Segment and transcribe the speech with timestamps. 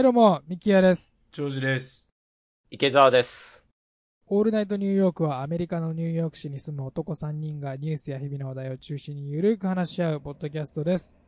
[0.00, 1.12] はい、どうも、ミキヤです。
[1.30, 2.08] 長寿です。
[2.70, 3.66] 池澤です。
[4.28, 11.18] オールナイトニューヨークはアメリカのニューヨーク市に住む男3人がニュースや日々の話題を中心にゆるく話し合うポッドキャストです。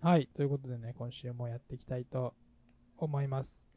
[0.00, 2.32] はい、ということでね、今週もやっていきたいと
[2.96, 3.68] 思います。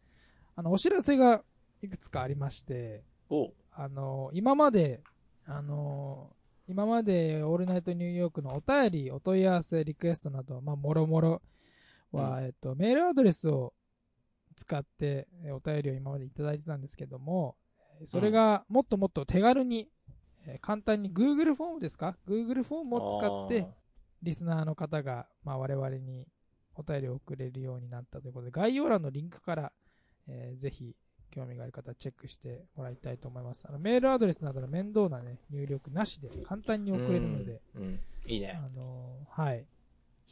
[0.56, 1.42] あの、お知らせが
[1.82, 3.02] いくつかありまして、
[3.32, 5.02] おあの、今まで、
[5.48, 6.30] あの、
[6.68, 11.42] 今までオールナイトニューヨークのお便り、お問い合わせ、リクエストなど、まあ、もろもろ
[12.12, 13.74] は、えっと、メールアドレスを
[14.60, 17.56] 使ってえーお便りを今までいただいてたんですけども、
[18.02, 19.90] えーそれがもっともっと手軽に、
[20.46, 23.68] えー簡単に Google フォームですか ?Google フォームを使って、
[24.22, 26.28] リスナーの方が、まあ、我々に
[26.76, 29.72] お便りを送れるようになったということで、概要欄のリンクから、
[30.28, 30.96] えーぜひ
[31.32, 33.66] 興味がある方はチェックしてもらいたいと思います。
[33.70, 38.60] あのメールアドレスなどの面倒な、ね、入力なしで簡単に送れるので、うん、うんいいね。
[38.64, 39.66] あのーはい。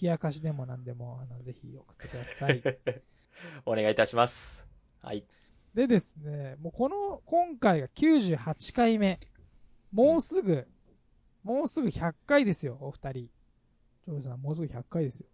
[0.02, 2.62] 冷やかしでも何でも、あの、ぜひ送ってください。
[3.66, 4.66] お願いいたします。
[5.02, 5.26] はい。
[5.74, 9.20] でですね、もうこの、今回が98回目。
[9.92, 10.68] もうすぐ、
[11.44, 13.30] もうすぐ100回ですよ、お二人。
[14.06, 15.28] ジョージさん、もうすぐ100回ですよ。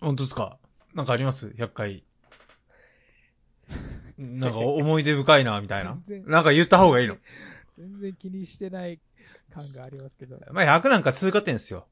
[0.00, 0.58] 本当ですか？
[0.94, 2.04] なんかあります ?100 回。
[4.18, 5.98] なんか思い出深いな、みたいな。
[6.26, 7.16] なんか言った方がいいの？
[7.76, 9.00] 全然気にしてない
[9.52, 10.38] 感がありますけど。
[10.52, 11.86] まあ100なんか通過点ですよ。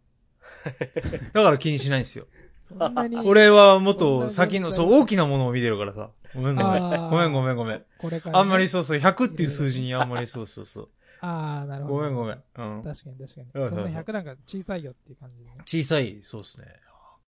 [1.32, 2.26] だから気にしないんですよ。
[2.68, 3.16] そんなに。
[3.18, 6.10] 俺はもっと先の、そう、大きなものを見てるからさ。
[6.34, 7.10] ごめんごめん。
[7.10, 7.84] ごめんごめんごめん。
[7.98, 8.40] これから、ね。
[8.40, 10.88] あんまりそうそう、100っていう数字にあんまりそうそうそう。
[11.20, 11.94] ああ、なるほど。
[11.96, 12.34] ごめんごめん。
[12.34, 12.82] うん。
[12.82, 13.68] 確かに確かに。
[13.68, 15.52] そんな100なんか小さいよっていう感じでね。
[15.64, 16.68] 小さい、そうですね。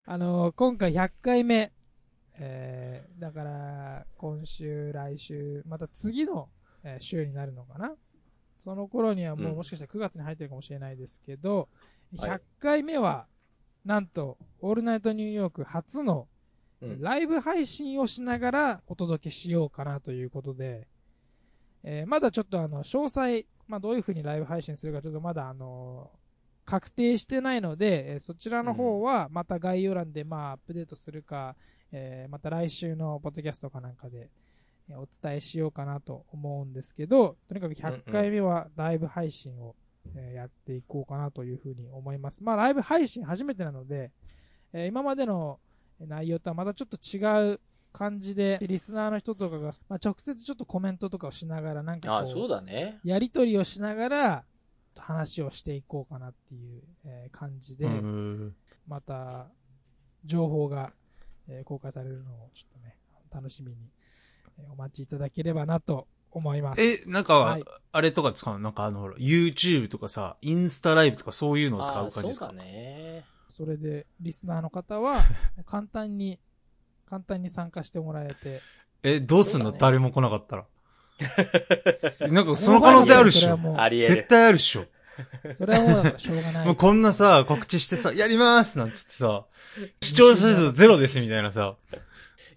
[0.07, 1.73] あのー今回100回目。
[2.41, 6.49] えー、だから、今週、来週、また次の、
[6.85, 7.93] えー週になるのかな
[8.59, 11.69] その頃にはもううんもしかしたら9月に入ってるかもしれないですけど、
[12.17, 13.27] はい100回目は、
[13.89, 16.29] なんと、オールナイトニューヨーク初の
[16.81, 17.01] うん。
[17.01, 20.87] ライブ配信をしながらお届けしようかなということで、
[21.83, 26.11] えーまだちょっとあの、詳細、まあどういう風にライブ配信するかちょっとまだあの
[26.67, 31.57] 確定してないので、えーそちらの方はまた概要欄でまあアップデートするか、
[31.91, 34.29] えーまた来週のポッドキャストかなんかで、
[34.91, 39.75] えーお伝えしようかなと思うんですけど、とにかく100回目はライブ配信を、
[40.17, 42.43] えーやっていこうかなというふうに思います。
[42.45, 44.11] まあライブ配信初めてなので、
[44.73, 45.59] えー今までの
[46.01, 47.61] 内容とはまたちょっと違う
[47.93, 53.01] 感じで、リスナーの人とかが、まあ、直接ちょっとコメントとかをしながら、なんかあ、こう、そうだね。
[53.03, 54.45] やりとりをしながら、
[54.97, 59.49] 話をしていこうかなっていう、えー感じで、うんまた、
[60.25, 60.93] 情報が、
[61.49, 62.97] えー公開されるのをちょっとね、
[63.33, 63.77] 楽しみに、
[64.59, 66.83] えーお待ちいただければなと思います。
[66.83, 68.61] え、なんかはい、あれとか使うの？
[68.61, 72.47] なんかあの、ほら YouTube とかさ、インスタライブとかそういうのを使うあ感じですか？
[72.49, 73.25] そうだね。
[73.49, 75.21] それで、リスナーの方は、
[75.67, 76.39] 簡単に、
[77.09, 78.61] 簡単に参加してもらえて、
[79.03, 80.67] え、どうすんの、ね誰も来なかったら。
[82.31, 83.59] なんかその可能性あるっしょ。
[83.81, 84.07] ありえる。
[84.09, 84.85] 絶対あるっしょ。
[85.57, 86.67] それはもうしょうがない。
[86.67, 89.47] もうこんなさ、告知してさ、やりますなんつってさ、
[90.03, 91.75] 視聴者数ゼロですみたいなさ。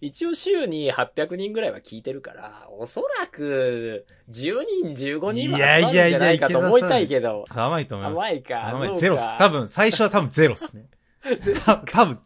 [0.01, 7.45] 一応週に800人ぐらいは聞いてるから、おそらく、10人、15人は集まるんじゃないかと思いたいけど。
[7.55, 8.19] 甘いと思います。
[8.19, 8.67] 甘いか？
[8.69, 8.97] 甘い。
[8.97, 9.37] ゼロっす。
[9.37, 10.85] 多分、最初は多分ゼロっすね。
[11.63, 12.19] た 多分、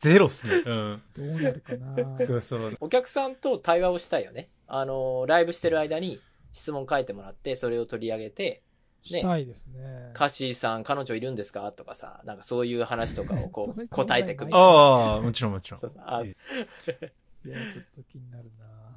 [0.00, 0.62] ゼロっすね。
[0.64, 1.02] うん。
[1.14, 2.72] どうなるかなそうそう。
[2.80, 4.48] お客さんと対話をしたいよね。
[4.66, 6.20] あの、ライブしてる間に
[6.54, 8.62] 質問書いてもらって、それを取り上げて、
[9.02, 10.10] したいですね。
[10.14, 11.70] カッシーさん、彼女いるんですか？
[11.72, 14.50] とかさ、なんかそういう話とかをこう、 答えてくる。
[14.54, 18.50] ああ、もちろんもちろんあいや、ちょっと気になる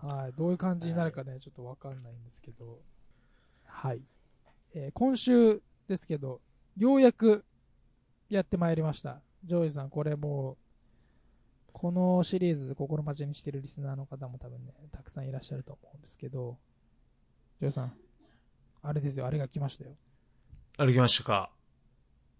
[0.03, 0.33] なはい。
[0.33, 2.79] どういう感じになるかね、ちょっとわかんないんですけど。
[3.65, 4.01] はい。
[4.73, 6.41] えー今週ですけど、
[6.77, 7.45] ようやく
[8.29, 9.21] やってまいりました。
[9.43, 10.57] ジョージさん、これもう、
[11.73, 16.57] このシリーズ心待ちにしてるリスナーの方も多分ね、たくさんいらっしゃると思うんですけど、
[17.59, 17.93] ジョージさん、
[18.83, 19.91] あれですよ、あれが来ましたよ。
[20.77, 21.51] 歩きましたか？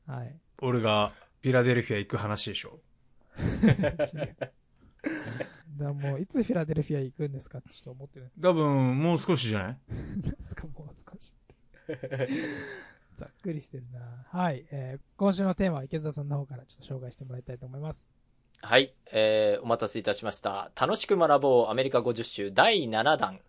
[0.08, 0.36] はい。
[0.62, 1.12] 俺が、
[1.42, 2.80] フィラデルフィア行く話でしょ？
[3.38, 4.52] だか
[5.80, 9.78] らもう、いつフィラデルフィア行くんですかってちょっと思ってる多分、もう少しじゃない？
[10.22, 11.34] ですか、もう少し。
[13.18, 14.26] ざっくりしてるな。
[14.30, 14.66] はい。
[14.72, 18.10] えー今週のテーマは池澤さんの方からちょっと紹介してもらいたいと思います。
[18.64, 20.72] はい、えー、お待たせいたしました。
[20.80, 23.40] 楽しく学ぼうアメリカ50州第7弾、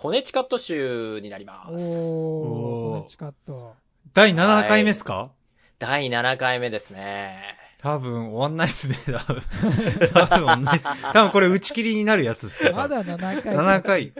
[0.00, 1.72] コネチカット州になります。
[1.74, 1.78] おー、
[2.92, 3.74] コネチカット。
[4.14, 5.30] 第7回目っすか？
[5.78, 7.54] 第7回目ですね。
[7.76, 8.96] 多分、終わんないっすね。
[9.04, 9.42] 多分、
[10.14, 10.86] 多分終わんないっす。
[11.12, 12.74] 多分これ打ち切りになるやつっすよ。
[12.74, 13.54] まだ7回。
[13.54, 14.14] 7回。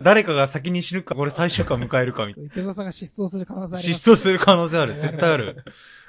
[0.00, 3.82] 誰かが先に死ぬか、これ最終回迎えるかみたい池澤さんが失踪する可能性あな。
[3.82, 4.00] ります。
[4.00, 4.94] 失踪する可能性ある。
[4.98, 5.62] 絶対ある。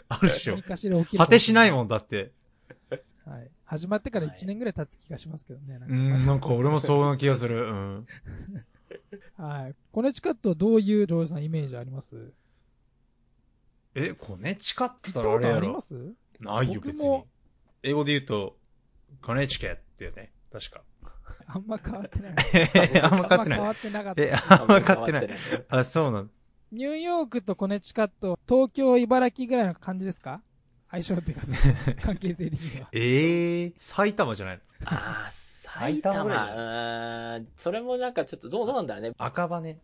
[0.08, 0.56] あるっしょ。
[1.18, 1.74] 果てしないん。
[1.74, 2.32] もんだって。
[3.26, 3.50] はい。
[3.66, 5.78] 始まってから1年ぐらい経つ気がしますけどね。
[5.78, 7.68] なんかうん、なんか俺もそうな気がする。
[7.68, 8.08] うん。
[9.38, 9.76] はい。
[9.92, 12.32] コネチカットどういうジョージさんイメージあります？
[13.96, 15.68] え、コネチカって聞いたこと言ったらあれやろ。
[15.68, 17.24] ありますないよ、別に。
[17.84, 18.58] 英語で言うと、
[19.22, 20.32] コネチケっていうね。
[20.52, 20.82] 確か。
[21.46, 22.34] あんま変わってない。
[23.02, 23.60] あんま変わってない。
[23.60, 24.22] あんま変わってなかった。
[24.22, 25.26] え、あんま変わってない。
[25.26, 25.30] い。
[25.70, 26.30] あ、そうなの。
[26.72, 30.42] ニューヨークとコネチカット、東京、茨城ぐらいの感じですか？
[30.90, 31.44] 相性っていうか、
[32.04, 32.90] 関係性的には。
[32.94, 34.62] ええ埼玉じゃないの？
[34.86, 35.32] ああ、
[35.74, 39.12] 埼埼玉ぐらん、それもなんかちょっとどうどうなんだろうね。
[39.18, 39.68] 赤羽。
[39.68, 39.76] 違う、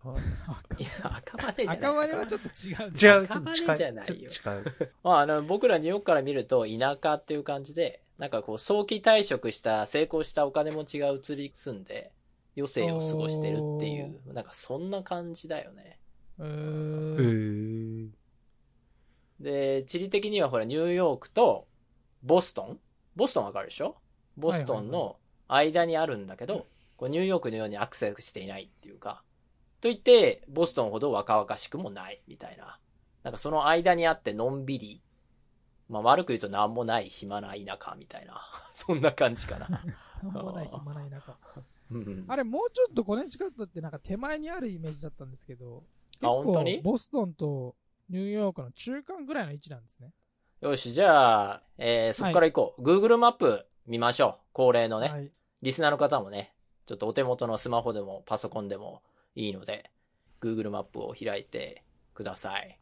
[0.77, 1.77] いや、赤羽じゃない。
[1.77, 2.93] 赤羽はちょっと違う。
[2.93, 3.77] ちょっ赤羽と近い。
[3.77, 4.63] じゃないよ近い。
[5.03, 12.11] まあ、あの、僕らニューヨークから見ると田舎っていう感じで、なんかこう、早期退職した、成功したお金持ちが移り住んで、
[12.57, 15.97] 余生を過ごしてるっていう、なんかそんな感じだよね。
[16.37, 16.51] うえー
[18.05, 18.13] ん。
[19.41, 21.67] ー、で、地理的にはほら、ニューヨークと
[22.23, 22.79] ボストン
[23.15, 23.95] ボストンわかるでしょ？
[24.37, 25.17] ボストンの
[25.49, 29.23] 間にあるんだけど、こうニューヨークのようにアクセスしていないっていうか、
[29.81, 32.79] といって、ボストンほど若々しくもないみたいな。
[33.23, 35.01] なんかその間にあってのんびり、
[35.89, 38.41] まあ悪く言うと何もない暇な田舎みたいな。
[38.73, 39.67] そんな感じかな。
[40.23, 41.37] なんもない暇ない中。
[41.91, 45.83] うんあれ、もうちょっとコネチカットってなんか手前にあるイメージだったんですけど、
[46.21, 46.79] あ本当に？
[46.81, 47.75] ボストンと
[48.09, 50.13] ニューヨークの中間ぐらいの位置なんですね。
[50.61, 52.81] よし、じゃあ、えー、そこから行こう。
[52.83, 54.45] Google マップ見ましょう。
[54.53, 55.07] 恒例のね。
[55.07, 55.31] はい。
[55.61, 56.53] リスナーの方もね、
[56.85, 59.03] ちょっとお手元のスマホでもパソコンでも
[59.35, 59.91] いいので、
[60.41, 61.83] Google マップを開いて
[62.13, 62.79] ください。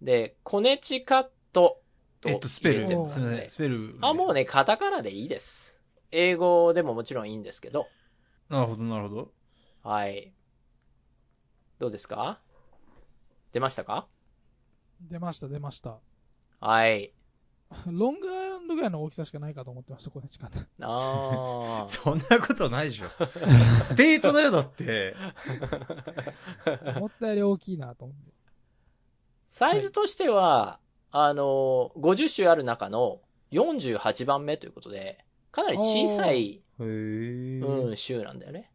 [0.00, 1.80] で、コネチカット
[2.20, 3.98] とえっと、スペル入れても、すみません、スペル。
[4.00, 5.80] あ、もうね、カタカナでいいです。
[6.10, 7.88] 英語でももちろんいいんですけど、
[8.48, 9.32] なるほど、なるほど。
[9.82, 10.32] はい。
[11.78, 12.40] どうですか？
[13.52, 14.06] 出ましたか？
[15.10, 15.98] 出ました、出ました。
[16.60, 17.12] はい。
[17.86, 20.66] ロングアイランドぐらいの大きさしかないかと思ってました、コネチカット。
[20.80, 21.88] あー。
[21.88, 23.06] そんなことないでしょ。
[23.80, 25.14] state だよ、だって。
[26.96, 28.32] 思ったより大きいなと思って。
[29.48, 30.80] サイズとしては、
[31.10, 33.20] あの、50種ある中の
[33.52, 36.62] 48番目ということで、かなり小さい。
[36.78, 36.84] う
[37.92, 38.70] ん、州なんだよね。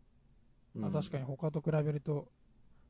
[0.75, 2.27] まあ、うん確かに他と比べると、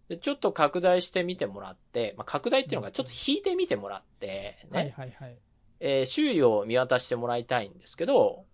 [0.10, 5.38] でちょっと拡大してみてもらって、まあ、拡大っていうのがちょっと引いてみてもらって、ね、はいはいはい。
[5.80, 8.46] えー周囲を見渡してもらいたいんですけど、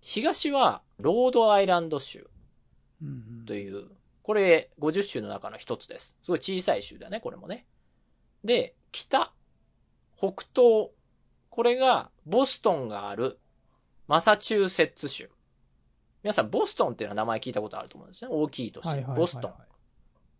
[0.00, 2.28] 東はロードアイランド州
[3.02, 3.88] うんうんという、
[4.22, 6.16] これ50州の中の一つです。
[6.22, 7.66] すごい小さい州だね、これもね。
[8.44, 9.32] で、北、
[10.16, 10.90] 北東、
[11.50, 13.38] これがボストンがある
[14.08, 15.30] マサチューセッツ州。
[16.22, 18.28] 皆さん、ボストンっていうのは名前聞いたことあると思うんですね。
[18.30, 18.86] 大きい都市。
[19.16, 19.54] ボストン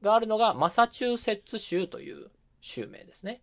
[0.02, 2.31] があるのがマサチューセッツ州という
[2.61, 3.43] 州名ですね。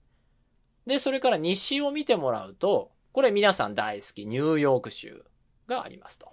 [0.85, 5.23] で、それから西を見てもらうと、これ皆さん大好きニューヨーク州
[5.67, 6.31] がありますと。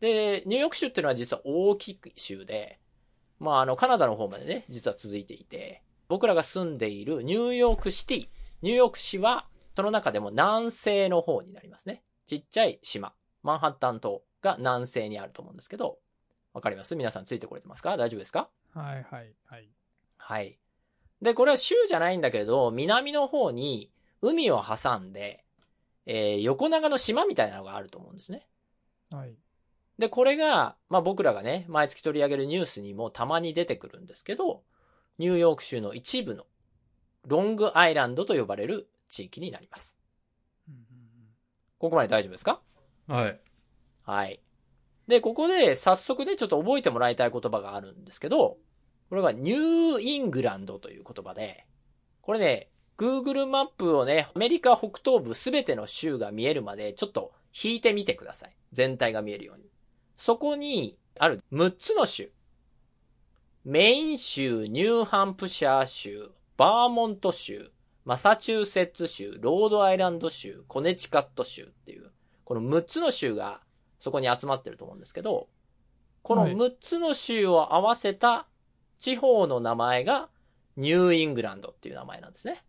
[0.00, 2.78] で、ニューヨーク州っていうのは実は大きい州で、
[3.38, 8.28] まああのカナダの方までね、実は続いていて、僕らが住んでいるニューヨークシティ、
[8.62, 9.46] ニューヨーク市は
[9.76, 12.02] その中でも南西の方になりますね。
[12.26, 13.12] ちっちゃい島、
[13.42, 15.98] マンハッタン島が南西にあると思うんですけど、
[16.54, 16.96] わかります？
[16.96, 17.96] 皆さんついてこれてますか？
[17.96, 18.48] 大丈夫ですか？
[18.74, 19.68] はいはいはい。
[20.16, 20.58] はい。
[21.20, 23.90] で、これは州じゃないんだけど、南の方に
[24.22, 25.44] 海を挟んで、
[26.06, 28.46] えー横長の島みたいなのがあると思うんですね。
[29.10, 29.34] はい。
[29.98, 34.62] で、これが、まあ僕らがね、毎月取り上げるニュースにもたまに出てくるんですけど、
[35.18, 36.46] ニューヨーク州の一部の
[37.26, 39.96] ロングアイランドと呼ばれる地域になります。
[40.68, 40.82] うんうん
[41.78, 42.60] ここまで大丈夫ですか？
[43.06, 43.40] はい。
[44.02, 44.40] はい。
[45.06, 48.58] で、ここで早速ね、ちょっと覚えてもらいたい言葉があるんですけど、
[49.08, 51.66] これがニューイングランドという言葉で、
[52.20, 58.56] これね、Google マップをね、アメリカ北東部すべての州が見えるまでちょっと引いてみてください。
[58.72, 59.70] 全体が見えるように。
[60.16, 62.30] そこにある6つの州。
[63.64, 67.70] メイン州、ニューハンプシャー州、バーモント州、
[68.04, 72.10] マサチューセッツ州、ロードアイランド州、コネチカット州っていう、
[72.44, 73.60] この6つの州が
[74.00, 75.48] そこに集まってると思うんですけど、
[76.22, 78.47] このはい6つの州を合わせた
[78.98, 80.28] 地方の名前が
[80.76, 82.64] ニューイングランドっていう名前なんですね。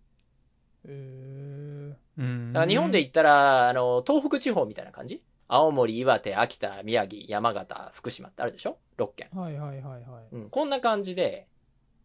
[0.86, 5.24] えうんだから日本で言ったら、あの、東北地方みたいな感じ？
[5.48, 9.30] 青森、岩手、秋田、宮城、山形、福島ってあるでしょ ?6 県。
[9.34, 10.36] ー、はいはいはいはい。
[10.36, 11.48] うん、こんな感じで、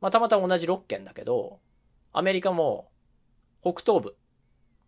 [0.00, 1.60] まあ、たまたま同じ6県だけど、
[2.12, 2.88] アメリカも
[3.62, 4.16] 北東部、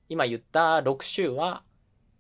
[0.08, 1.62] 今言った6州は、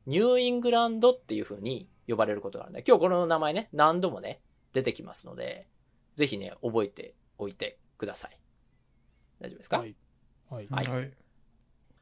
[0.06, 4.40] ニューイングランドっていう風に呼ばれることがあるんで、今日この名前ね、何度もね、
[4.72, 5.66] 出てきますので、
[6.16, 8.38] ぜひね、覚えておいてください。
[9.40, 9.94] 大丈夫ですか、はい。
[10.50, 10.68] はい。
[10.70, 11.12] はいはい。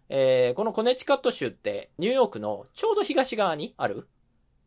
[0.08, 4.08] えーこのコネチカット州ってニューヨークのちょうど東側にある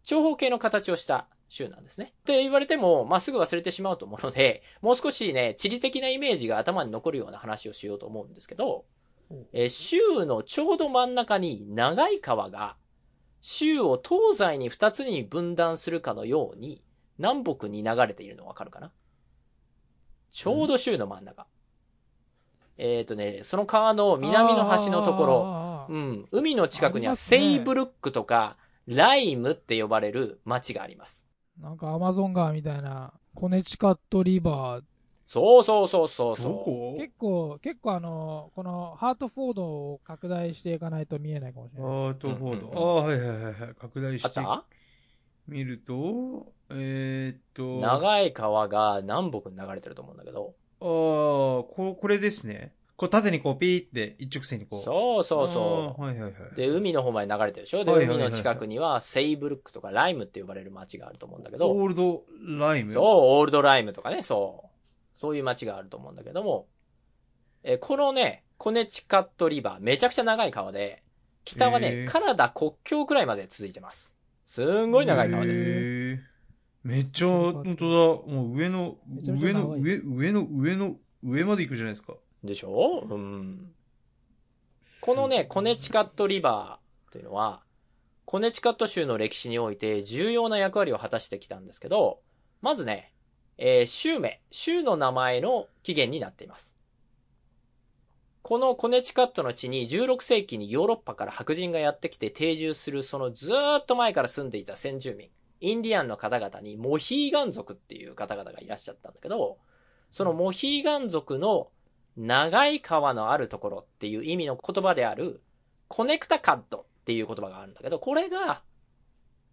[0.04, 2.14] 長方形の形をした州なんですね。
[2.22, 8.86] って言われても、まあ、すぐ忘れてしまうと思うので、もう少しね、地理的なイメージが頭に残るような話をしようと思うんですけど、
[9.54, 12.76] えー州のちょうど真ん中に長い川が、
[13.42, 16.84] 州を東西に二つに分断するかのように、
[17.18, 18.92] 南北に流れているのわかるかな？
[20.38, 21.48] ちょうど州の真ん中。
[22.78, 31.26] えっ、とね、その川の南の端のところ、ろうん、海の近くにはセイブルックとか、ライムって呼ばれる町があります。
[31.60, 34.84] なんかアマゾン川みたいな、コネチカットリバー。
[35.26, 36.50] そうそうそうそうそう。
[36.50, 36.96] どこ？
[37.00, 41.92] 結構、結構あの、このハートフォードを拡大していかないと見えないかもしれない。
[41.92, 42.68] アートフォード。
[42.68, 43.54] うんうんああ、はいはいはいはい。
[43.74, 44.64] 拡大あっしてた？
[45.48, 50.54] みると、えーっと、長い川が南北に流れてると思うんだけど。
[50.80, 52.74] ああ、ここれですね。
[52.96, 54.84] こう縦にこうピーって一直線にこう。
[54.84, 56.34] そうそうそあーはいはいはい。
[56.52, 56.56] う。
[56.56, 57.86] で、海の方まで流れてるでしょ？
[57.86, 62.24] で、海の近くにはセイブルックとかライムって呼ばれる町があると思うんだけど、オールド
[62.60, 62.92] ライム？
[62.92, 63.04] そう、
[63.40, 64.68] オールドライムとかね、そう。
[65.14, 66.68] そういう町があると思うんだけども、
[67.64, 71.04] えーこのね、コネチカットリバー、めちゃくちゃ長い川で、
[71.46, 74.17] 北はへね、ーカナダ国境くらいまで続いてます。
[74.48, 75.72] すんごい長い川です。
[75.72, 76.20] へー
[76.84, 78.34] めっちゃ、本当だ。
[78.34, 82.14] もう上の、上の、上、上の、上の、上まで行くじゃないですか。
[82.46, 83.06] でしょ？
[83.10, 83.74] うん。
[85.02, 87.62] このね、コネチカットリバーというのは、
[88.24, 92.22] コネチカット州の歴史において重要な役割を果たしてきたんですけど、
[92.62, 93.14] まずね、
[93.58, 96.77] えー州名、州の名前の起源になっています。
[98.48, 105.28] このコネチカットの地に16世紀にヨーロッパから白人がやってきて定住するそのずーっと前から住んでいた先住民、
[105.60, 109.58] インディアンの方々にモヒーガン族っていう方々がいらっしゃったんだけど、
[110.12, 111.68] そのモヒーガン族の
[112.16, 115.42] 長い川のあるところっていう意味の言葉である、
[115.90, 118.62] コネクタカットっていう言葉があるんだけど、これが、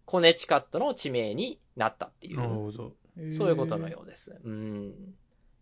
[0.05, 2.93] コネチカットの地名になったっていう、ほど。
[3.33, 4.39] そういうことのようです。
[4.41, 4.93] うん。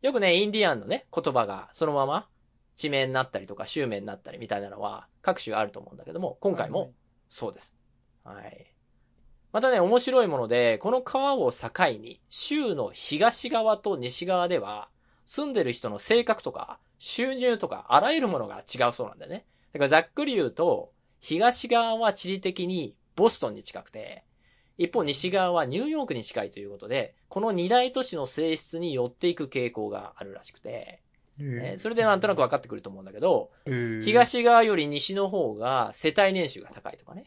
[0.03, 2.27] よくね、インディアンのね、言葉がそのまま
[2.75, 6.93] 地名になったりとか、州名になったりみたいなのは各種あると思うんだけども、今回も
[7.29, 7.75] そうです。
[8.23, 8.73] はい。
[9.51, 14.89] またね、面白いもので、この川を境に、州の東側と西側では、
[15.25, 19.45] 住んでる人の性格とか、収入とか、あらゆるものが違うそうなんだよね。
[19.73, 24.23] だからざっくり言うと、東側は地理的にボストンに近くて、
[24.77, 31.01] 一方西側はニューヨークに近いということで、この二大都市の性質に寄っていく傾向があるらしくて、
[31.39, 33.49] えーそれでなんとなく分かってくると思うんだけど、
[34.03, 37.25] 東側より西の方が世帯年収が高いとかね。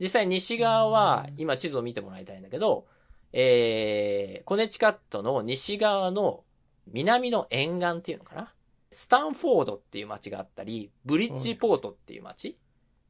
[0.00, 2.86] 実際西側は、今地図を見てもらいたいんだけど、
[3.32, 6.44] えー、コネチカットの西側の
[6.86, 8.52] 南の沿岸っていうのかな。
[8.90, 12.56] スタンフォードっていう街があったり、ブリッジポートっていう街。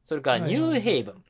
[0.03, 1.23] それからニューヘイブン。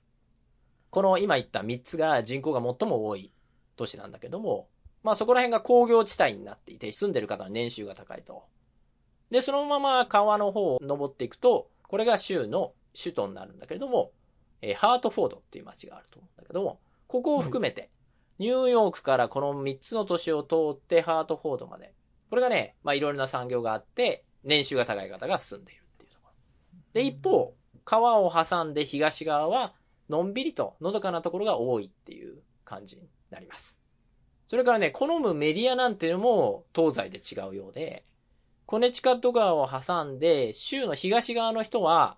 [0.92, 3.32] この今言った3つが人口が最も多い
[3.75, 4.70] 都市なんだけども、
[5.04, 8.46] まあそこら辺が工業地帯になっていて、住んでる方の年収が高いと。
[9.32, 14.12] で、そのまま川の方を登っていくと、これが州の首都になるんだけれども、
[14.62, 17.89] えーハートフォードっていう街があると思うんだけども、ここを含めて、
[18.39, 21.94] ニューヨークからこの3つの都市を通ってハートフォードまで。
[22.29, 26.34] これがね、まあいろいろな産業があって、年収が高い方が住んでいるっていうところ。
[26.94, 27.53] で、一方、
[27.86, 29.74] 川を挟んで東側は、
[30.10, 33.79] のんびりとのどかなところが多いっていう感じになります。
[34.48, 38.03] それからね、好むメディアなんていうのも東西で違うようで、
[38.66, 42.18] コネチカット川を挟んで、州の東側の人は、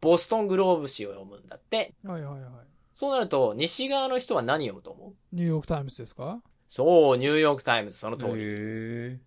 [0.00, 1.94] ボストングローブ紙を読むんだって。
[2.04, 2.50] はいはいはい。
[2.92, 5.12] そうなると、西側の人は何読むと思う？
[5.32, 6.40] ニューヨークタイムズですか？
[6.68, 8.32] そう、ニューヨークタイムズ、その通り。
[8.38, 9.18] へ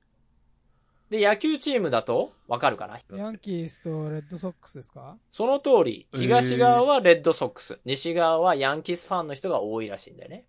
[1.09, 2.99] で、野球チームだと、わかるかな？
[3.17, 5.17] ヤンキースとレッドソックスですか？
[5.29, 10.45] その通り、東側はレッドソックス、西側はヤンキースファンの人が多いらしいんだよね。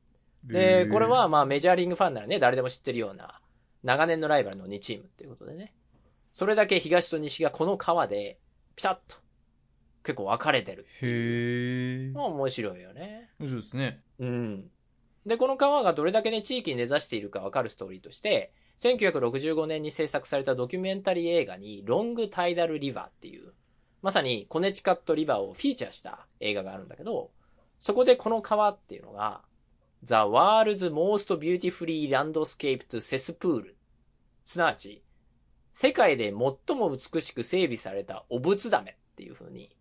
[0.46, 3.40] ーで、これは、まあメジャーリングファンならね、誰でも知ってるような、
[3.82, 5.74] 長年のライバルの2チームっていうことでね。
[6.32, 8.38] それだけ東と西がこの川で、
[8.74, 9.18] ピタッと、
[10.02, 11.06] 結構分かれてるって。
[11.06, 12.12] へえ。
[12.12, 13.30] まあ面白いよね。
[13.38, 14.02] 面白いですね。
[14.18, 14.70] うん。
[15.26, 23.52] で、この川がどれだけね、地域に根ざしているか分かるストーリーとして、1965年に制作されたドキュメンタリー映画に、ロングタイダルリバーっていう、
[24.00, 27.30] まさにコネチカットリバーをフィーチャーした映画があるんだけど、
[27.78, 29.42] そこでこの川っていうのが、
[30.02, 33.74] The World's Most Beautifully Landscaped Cesspool。
[34.44, 35.04] すなわち、
[35.72, 36.32] 世界で
[36.66, 39.74] 最も美しく整備されたお仏ダメっていう風に、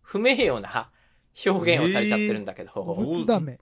[0.00, 0.90] 不名誉な
[1.46, 3.58] 表現をされちゃってるんだけど、お仏ダメ。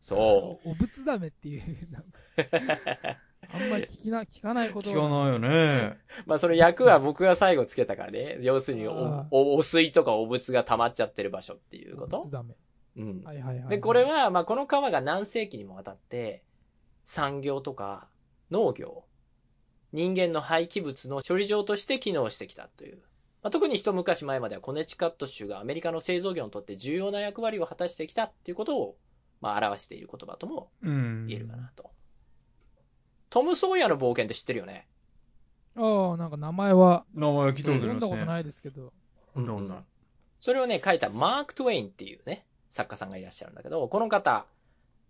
[0.00, 0.70] そう。
[0.70, 3.18] お仏ダメっていう、なんか
[3.50, 5.98] あんまり聞きな、聞かないこと聞かないよね。
[6.26, 8.38] まあその役は僕が最後つけたからね。
[8.40, 12.56] 要するにお、お、お水とかお物が溜まっちゃってる場所っていうことツダメ。
[12.96, 13.22] うん。
[13.22, 13.68] はいはいはい。
[13.68, 16.42] で、これ、は、まあこの川が何世紀にもわたって、
[17.04, 18.08] 産業とか
[18.50, 19.04] 農業、
[19.94, 22.98] 人間の廃棄物の処理場として機能してきたという。
[23.42, 28.96] まあ、特に一昔前まではコネチカット州がアメリカの製造業にとって重要な役割を果たしてきたっていうことを、
[29.40, 31.26] まあ表している言葉ともうん。
[31.28, 31.92] 言えるかなと。
[33.30, 34.88] トム・ソーヤの冒険って知ってるよね？
[35.76, 37.86] ああ、なんか名前は、名前聞いたことありますね。
[37.86, 38.92] 読んだことないですけど。
[39.36, 39.84] なんだこんな？
[40.40, 44.46] それをね、書いたマーク・トウェインっていうね、作家さんがいらっしゃるんだけど、この方、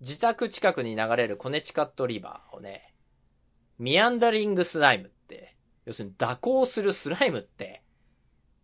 [0.00, 2.93] 自宅近くに流れるコネチカットリバーをね、
[3.78, 7.82] ミアンダリングスライムって、要するに蛇行するスライムって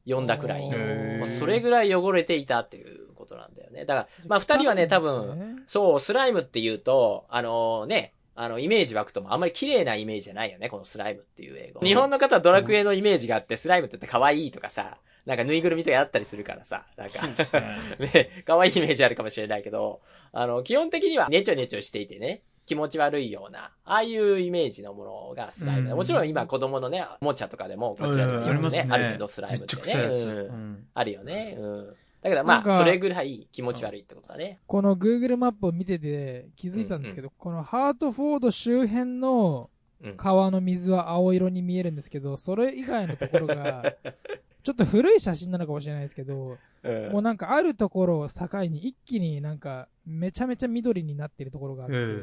[0.07, 1.19] 呼んだくらい、おー。
[1.19, 3.85] もうそれぐらい汚れていたっていうことなんだよね。
[3.85, 11.81] だから、まあ二人はね、多分、分、そう、スライムって言うと、あのね、あの、イメージ湧くともあんまり綺麗なイメージじゃないよね、このスライムっていう英語。
[11.81, 17.21] 日本の方はドラクエのイメージがあって、スライムって言って可愛いとかさ、なんかぬいぐるみとかあったりするからさ、なんか、
[18.01, 20.01] ね、可愛いイメージあるかもしれないけど、
[20.33, 25.91] あの、基本的にはネチョネチョしていてね、気持ち悪いような、ああいうイメージのものがスライム。
[25.91, 29.75] うんもちろん今子供のね、おもちゃとかでも、こちらでもよくね、あるけど、スライムって。
[29.75, 30.85] ね。
[30.95, 31.57] あるよね。
[31.59, 31.87] うん。
[32.23, 34.61] だけどまあ、それぐらい気持ち悪いってことだね。
[34.69, 39.69] この Google マップを見てて気づいたんですけど、このハートフォード周辺の
[40.03, 40.17] うん。
[40.17, 43.97] 川の水は青色に見えるんですけど、それ以外のところが、
[44.63, 52.15] ちょっと古い写真なのかもしれないですけど、うんもうなんかあるところを境に一気になんかめちゃめちゃ緑になってるところがあって、へなん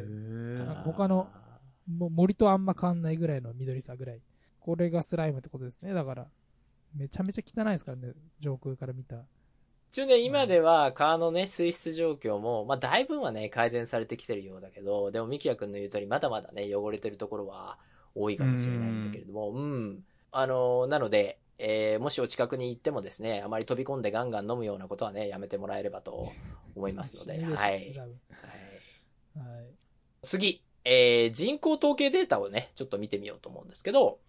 [0.64, 0.66] え。
[0.66, 1.28] か他の
[1.88, 4.22] もう森とあんま変わんないぐらいの緑さぐらい。
[4.60, 5.94] これがスライムってことですね。
[5.94, 6.28] だから、
[6.94, 9.24] めちゃめちゃ汚いですからね、上空から見た。
[9.92, 17.80] 一応ね、今では川のね、水質状況も、まあ、だいぶはね、改善されてきてるようだけど、でも、ミキヤ君の言う通り、まだまだね、汚れてるところは
[18.14, 20.04] 多いかもしれないんだけれども、うん。
[20.32, 26.32] あの、なので、えーもしお近くに行ってもですね、あまり飛び込んでガンガン飲むようなことはね、やめてもらえればと
[26.76, 27.94] 思いますので、はい
[29.36, 29.68] はい。
[30.24, 34.20] 次、えー人口統計データをね、ちょっと見てみようと思うんですけど、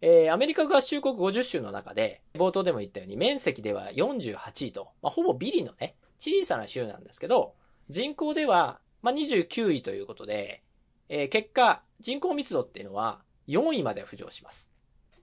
[0.00, 7.54] えーアメリカ合衆国50州の中で、冒頭でも言ったように面積では48位と、まあ、ほぼビリのね、小さな州なんですけど、
[7.90, 10.62] 人口では、まあ、29位ということで、
[11.08, 14.68] えー結果、人口密度っていうのは4位まで浮上します。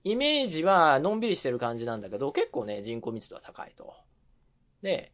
[0.06, 3.96] イメージはのんびりしてる感じなんだけど、結構ね、人口密度は高いと。
[4.82, 5.12] で。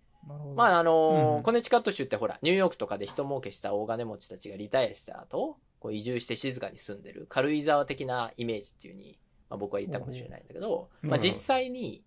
[0.56, 1.44] まあ、あのーうん。
[1.44, 9.18] コネチカット州ってほら、ニューヨークとかで人儲けした大金持ちたちがリタイアした後、こう移住して静かに住んでる軽井沢的なイメージっていうに、
[9.50, 11.10] まあ僕は言ったかもしれないんだけど、うん。
[11.10, 12.04] まあ実際に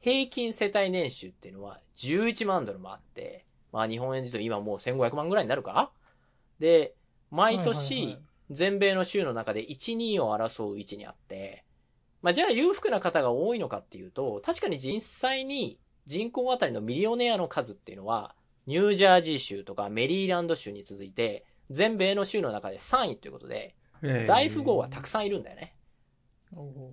[0.00, 5.92] 平均世帯年収っていうのは11万ドルもあって、まあ日本円で言うと今もう1500万ぐらいになるか？
[6.58, 6.96] で、
[7.30, 8.18] 毎年はい
[8.50, 11.63] 全米の州の中で1、2を争う位置にあって、
[12.24, 18.34] まあじゃあ裕福な方が多いのかっていうと、確かに実際に人口あたりのミリオネアの数っていうのは、
[18.66, 23.74] ニュージャージー州とかメリーランド州に続いて、全米の州の中で3位ということで、
[24.26, 25.76] 大富豪はたくさんいるんだよね。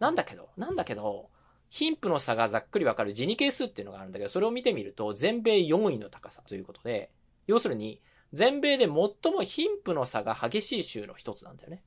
[0.02, 1.30] なんだけど、なんだけど、
[1.70, 7.10] 貧富の差がざっくりわかるジニ係数っていうのがあるんだけど、それを見てみると、全米4位の高さということで、
[7.48, 8.02] 要するに、
[8.34, 8.92] 全米で最
[9.32, 11.84] も貧富の差が激しい州の一つなんだよね。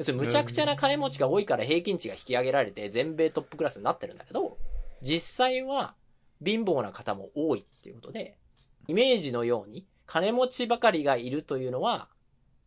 [0.00, 4.56] 要するに、むちゃくちゃな金持ちが多いから平均値が引き上げられて、全米トップクラスになってるんだけど、
[5.02, 5.94] 実際は、
[6.42, 8.38] 貧乏な方も多いっていうことで、
[8.88, 12.08] イメージのように、金持ちばかりがいるというのは、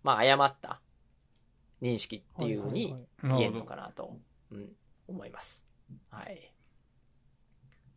[0.04, 0.80] まあ、誤った
[1.82, 4.16] 認識っていうふうに、言えるのかなと、
[4.52, 4.70] うん、
[5.08, 5.66] 思います。
[6.12, 6.54] はい。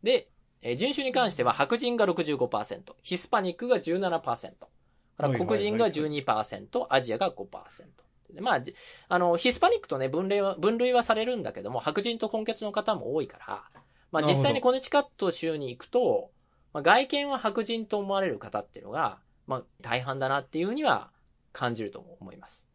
[0.01, 0.29] で、
[0.63, 4.67] えー人種に関しては白人が65%、ヒスパニックが17%、か
[5.19, 8.06] ら黒人が12%、アジアが5%。
[8.29, 8.75] でまあ、じ
[9.07, 13.63] あの、ヒスパニックとね、分類は、分類はされるんだけども、白人と根血の方も多いから、
[14.11, 16.31] まあ実際にコネチカット州に行くと、
[16.73, 21.11] まあ、外見は白人と思われる方っていうのが、まあ大半だなっていうふうには
[21.53, 22.67] 感じると思います。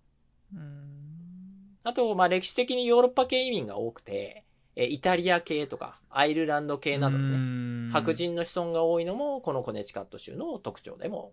[1.84, 4.44] あと、まあ、歴史的にヨーロッパ系移民が多くて、
[4.76, 11.32] えーイタリア系とか、アイルランド系などね白人の子孫が多いのも、このコネチカット州の特徴でも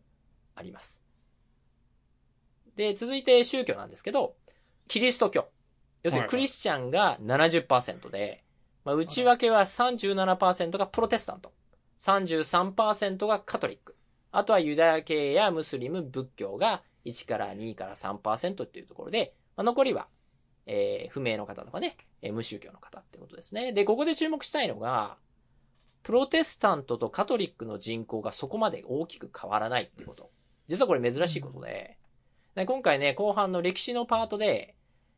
[0.56, 1.02] あります。
[2.80, 4.38] で、続いて宗教なんですけど、
[4.88, 5.50] キリスト教。
[6.02, 8.46] 要するにクリスチャンが70%で、
[8.86, 11.52] まあ、内訳は37%がプロテスタント、
[12.00, 13.98] 33%がカトリック、
[14.32, 20.08] あとはユダヤ系やムスリム、仏教が1から2から3%っていうところで、まあ、残りは、
[20.66, 23.74] えー不明の方とかね、えー無宗教の方ってことですね。
[23.74, 25.18] で、ここで注目したいのが、
[26.02, 30.32] プロテスタントとカトリックの人口がそこまで大きく変わらないってこと。
[30.70, 31.99] 実はこれ珍しいことで、
[32.60, 34.76] で今回ね、後半の歴史のパートで、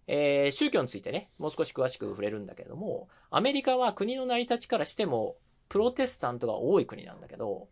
[0.07, 5.37] えー宗教についてね、もう少し詳しく触れるんだけれども、アメリカは国の成り立ちからしても、
[5.69, 7.67] プロテスタントが多い国なんだけど、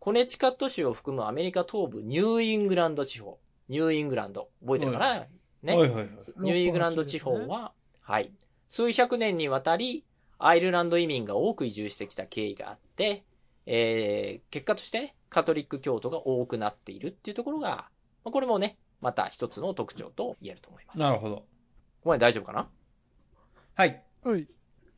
[0.00, 3.38] コネチカット州を含むアメリカ東部ニューイングランド地方。
[3.68, 4.48] ニューイングランド。
[4.60, 5.26] 覚えてるかな、
[5.62, 5.76] ね。
[5.76, 6.08] はいはいはい。
[6.38, 8.32] ニューイングランド地方は、はい。
[8.68, 10.04] 数百年にわたり、
[10.38, 13.24] アイルランド移民が多く移住してきた経緯があって、
[13.66, 17.88] えー、結果としてね、カトリック教徒が多くなっているっていうところが、
[18.24, 20.98] まあこれもね、また一つの特徴と言えると思います。
[21.00, 21.36] なるほど。
[21.36, 21.42] こ
[22.04, 22.68] こまで大丈夫かな？
[23.74, 24.02] はい。
[24.24, 24.48] はい。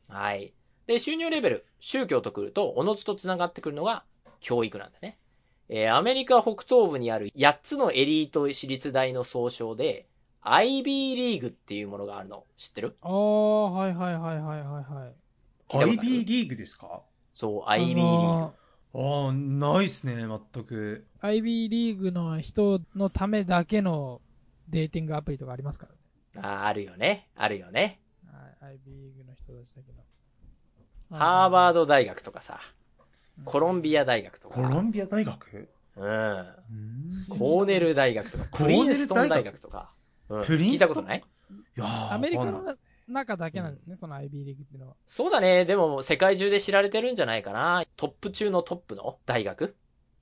[0.07, 0.53] はい。
[0.87, 4.03] で、収入レベル、宗教と来ると、おのずと繋がってくるのが、
[4.39, 5.19] 教育なんだね。
[5.67, 10.07] えーアメリカ北東部にある8つのエリート私立大の総称で、
[10.41, 10.83] IB
[11.15, 12.95] リーグっていうものがあるの知ってる？
[13.01, 15.15] ああ、はいはいはいはいはいはい。
[15.69, 17.01] IB リーグですか？
[17.33, 18.53] そう、IB リーグ。
[18.93, 21.05] あああ、ないっすね、全く。
[21.21, 24.21] の IB リーグの人のためだけの
[24.67, 25.87] デーティングアプリとかありますか
[26.33, 26.47] らね。
[26.47, 27.29] あーあるよね。
[27.35, 27.99] あるよね。
[28.61, 31.17] はい IB リーグの人たちだけど。
[31.17, 32.59] ハーバード、ド大学とかさ、
[33.45, 35.69] コロンビア大学とか、コロンビア大学？
[35.95, 36.45] うん、うん。
[37.29, 39.93] コーネル大学とか、プリンストン大学とか、
[40.29, 40.43] うん。
[40.43, 40.87] プリンストン？
[40.87, 41.19] 聞いたことない？
[41.19, 42.63] いやーアメリカの
[43.09, 44.95] 中だけなんですね、その IB リーグっていうのは。
[45.05, 45.65] そうだね。
[45.65, 47.85] でも、世界中で知られてるんじゃないかな。
[47.95, 49.19] トップ中のトップの？
[49.25, 49.75] 大学？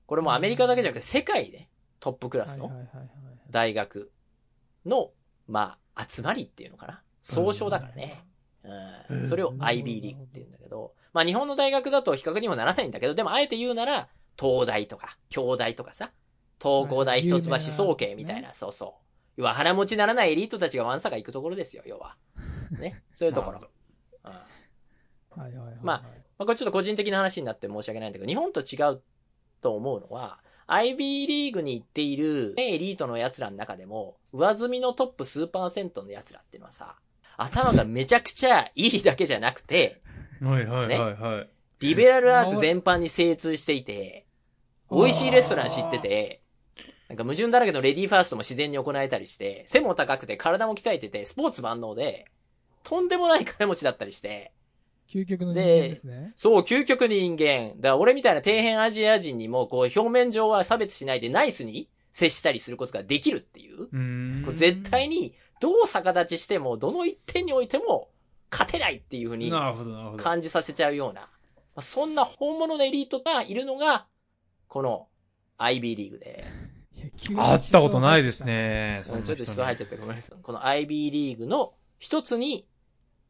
[0.06, 1.68] これもアメリカだけじゃなくて、世界で
[2.00, 2.70] トップクラスの。
[3.50, 4.10] 大学
[4.86, 5.10] の、
[5.46, 7.02] まあ、集まりっていうのかな？
[7.20, 8.24] 総称だからね。
[9.08, 9.28] うん。
[9.28, 16.12] それを IB リーグって言うんだけど、まあ日本の大学だと比較にもならないんだけど、でもあえて言うなら、東大とか、京大とかさ、
[16.60, 18.96] 東工大一橋総計みたいな、そうそ
[19.36, 19.40] う。
[19.40, 22.16] 要は腹持ちならないエリートたちがワンサが行くところですよ、要は。
[22.76, 23.02] ね。
[23.12, 23.60] そういうところ。
[24.22, 24.32] は
[25.36, 25.78] いはいはいはい。
[25.82, 26.02] まあ
[26.38, 29.02] まあ、これちょっと個人的な話になって申し訳ないんだけど、日本と違う
[29.60, 36.96] と思うのは、IB リーグに行っているねエリートの奴らの中でも、上積みのトップ数パーセントの奴らっていうのはさ、
[37.36, 40.02] 頭がめちゃくちゃいいだけじゃなくて、
[40.40, 41.48] はいはいはいはい。
[41.80, 44.26] リベラルアーツ全般に精通していて、
[44.90, 46.42] 美味しいレストラン知ってて、
[47.08, 52.26] なんか矛盾だらけのレディーファーストも自然に行えたりして、背も高くて体も鍛えてて、スポーツ万能で、
[52.82, 54.52] とんでもない金持ちだったりして、
[55.08, 56.32] 究極の人間ですね。
[56.36, 57.70] そう、究極人間。
[57.70, 63.84] だから俺みたいな底辺アジア人にも、こう、表面上は差別しないでナイスに接したりすることができるっていう。
[63.84, 68.10] うこう絶対に、どう逆立ちしても、どの一点においても、
[68.50, 70.22] 勝てないっていうふうになるほどなるほど。
[70.22, 71.22] 感じさせちゃうような。
[71.22, 71.28] ま
[71.76, 74.06] あそんな本物のエリートがいるのが、
[74.68, 75.08] この
[75.58, 76.44] IB リーグで。
[77.36, 78.44] 会ったことないです。
[78.44, 79.02] ね。
[79.04, 80.42] ちょっと質問入っちゃってごめんなさい。
[80.42, 82.66] この IB リーグの一つに、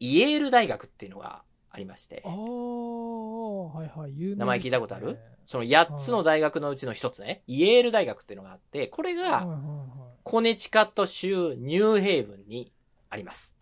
[0.01, 2.23] イエール大学っていうのがありまして。
[2.25, 4.39] あ、あ、はいはい、有名ね。
[4.41, 5.19] 名前聞いたことある？
[5.47, 10.19] その8つの大学のうちの一つね、イエール大学っていうのがあって、これがはいはいはい。
[10.23, 12.71] コネチカット州ニューヘイブンに
[13.09, 13.55] あります。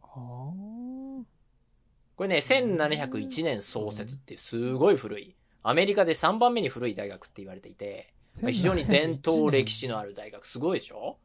[0.00, 1.24] こ
[2.20, 11.18] れね、1701年創設っていうすごい古い、アメリカで3番目に古い大学って言われていて、まあ非常に伝統歴史のある大学、すごいでしょ？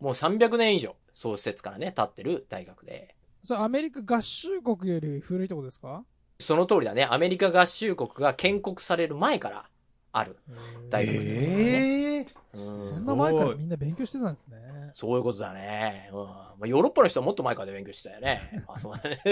[0.00, 3.14] もう300年以上、創設からね、経ってる大学で。
[3.44, 6.04] それアメリカ合衆国より古いとこですか？
[6.38, 9.68] その通りだね、アメリカ合衆国が建国される前から
[10.12, 10.36] ある。
[10.88, 14.56] 大学ってことだねええうんそんな前からみんな勉強してたんですね。
[14.94, 16.10] そういうことだね。
[16.12, 16.18] うん。
[16.24, 18.64] まあ、ヨーロッパの人はもっと前からで勉強してたよね。
[18.66, 19.20] まあ、そうだね。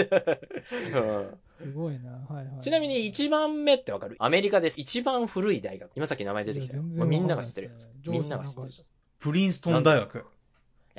[0.95, 2.11] うんすごいな。
[2.11, 2.61] はいはい。
[2.61, 4.15] ちなみに1番目ってわかる？
[4.19, 4.79] アメリカです。
[4.79, 5.91] 一番古い大学。
[5.95, 6.83] 今さっき名前出てきたよ。
[6.83, 8.85] みんなが知ってるやつみんなが知ってるやつ。
[9.19, 10.25] プリンストン大学。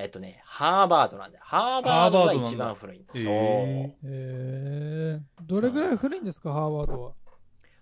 [0.00, 1.44] えっとね、ハーバードなんだよ。
[1.46, 3.12] ハーバードが一番古いんだ。
[3.12, 3.22] そう。
[3.24, 5.20] へえ。
[5.46, 7.12] どれぐらい古いんですか、ハーバードは？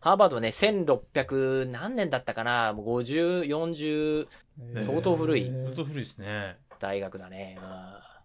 [0.00, 2.72] ハーバードはね、1600何年だったかな？
[2.72, 4.26] もう50、40
[4.74, 6.56] へー相当古い相当古いですね。
[6.78, 7.58] 大学だね。
[7.60, 8.18] うん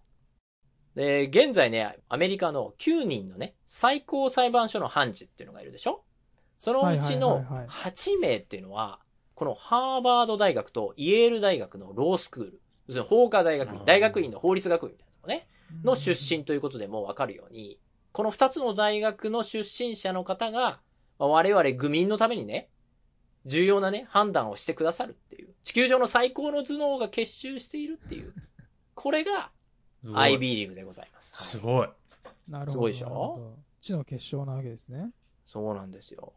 [0.95, 6.03] で、現在ね、アメリカの9人のね、最高裁判所の判事っていうのがいるでしょ？
[6.59, 8.99] そのうちのはいはい8名っていうのは、
[9.33, 15.47] このハーバード大学とイェール大学のロースクール、要するに法科大学院、大学院の法律学院みたいなのね、
[15.83, 17.79] の出身ということでもうわかるように、
[18.11, 20.79] この2つの大学の出身者の方が、
[21.19, 22.69] まあ我々愚民のためにね、
[23.45, 25.53] 重要なね、判断をしてくださるっていう。
[25.63, 28.33] 地球上の最高の頭脳が結集しているっていう。
[28.95, 29.51] これが
[30.05, 31.31] IB リーグでございます。
[31.33, 31.89] はいすごい。
[32.47, 32.71] なるほど。
[32.71, 33.05] すごいでしょ？
[33.07, 35.09] なるほど知の結晶なわけですね。
[35.45, 36.33] そうなんですよ。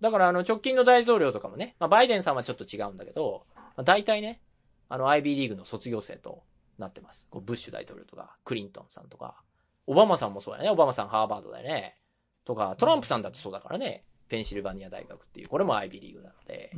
[0.00, 4.40] だからあの直近の大統領とかもね、まあバイデンさんはちょっと違うんだけど、まあ、大体ね、
[4.88, 6.42] あの IB リーグの卒業生と
[6.78, 7.26] なってます。
[7.30, 9.42] こうブッシュ大統領とか、クリントンさんとか、
[9.86, 10.70] オバマさんもそうだよね。
[10.70, 11.96] オバマさんハーバードだよね。
[12.44, 14.04] とか、トランプさんだってそうだからね。
[14.28, 16.70] ペンシルバニア大学っていう、これも IB リーグなので。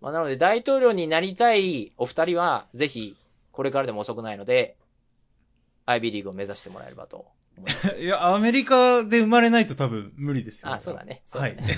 [0.00, 3.16] まあ、なので大統領になりたいお二人は、ぜひ、
[3.52, 4.76] これからでも遅くないので、
[5.86, 7.26] IB リーグを目指してもらえればと
[7.60, 8.00] 思います。
[8.00, 10.72] いや、アメリカで生まれないと多分無理ですよ。
[10.72, 11.22] あ、そうだね。
[11.26, 11.76] そうはいだね。。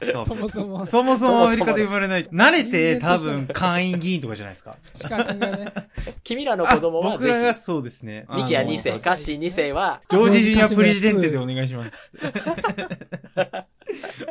[0.26, 2.24] そもそも、そもそもアメリカで生まれない。
[2.26, 4.76] 慣れて多分会員議員とかじゃないですか。
[4.94, 5.72] 資格がね、
[6.24, 8.24] 君らの子供はあ僕らがぜそうですね。
[8.30, 12.10] ひ、ミキアあの2世、カッシー2世は、ジョージジュニアプレジデンテでお願いします。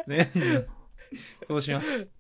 [0.08, 0.32] ね。
[1.48, 2.12] そうします。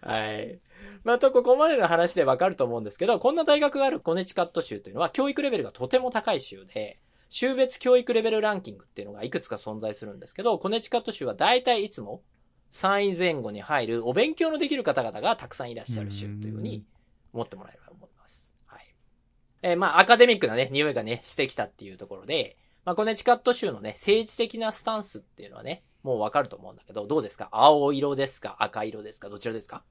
[0.00, 0.58] はい。
[1.02, 6.96] まあ、と、ここまでの話でわかると思うんですけど、こんな大学があるコネチカット州というのは、教育レベルがとても高い州で、
[7.34, 12.22] 州別教育レベルランキングっていうのがいくつか存在するんですけど、コネチカット州は大体いつも
[12.70, 16.84] 3位前後に入るお勉強のできる方々がたくさんいらっしゃる州というふうに
[17.32, 18.52] 思ってもらえればと思います。
[18.66, 18.94] はい。
[19.62, 27.48] えーまあ、アカデミックなね、匂いがね、してきたっていうところで、まあ、コネチカット州のね、政治的なスタンスっていうのはね、もうわかると思うんだけど、どうですか？
[27.50, 28.58] 青色ですか？
[28.60, 29.28] 赤色ですか？
[29.28, 29.82] どちらですか？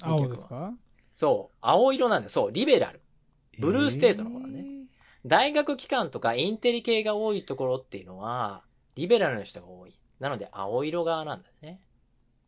[0.00, 0.72] 青ですか？
[1.14, 1.56] そう。
[1.60, 2.30] 青色なんだよ。
[2.30, 2.50] そう。
[2.50, 3.02] リベラル。
[3.58, 4.77] ブルーステートの方だね。
[5.28, 8.62] 大学機関とかインテリ系が多いところっていうのは、
[8.96, 9.98] リベラルの人が多い。
[10.18, 11.80] なので、青色側なんだね。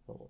[0.06, 0.28] そ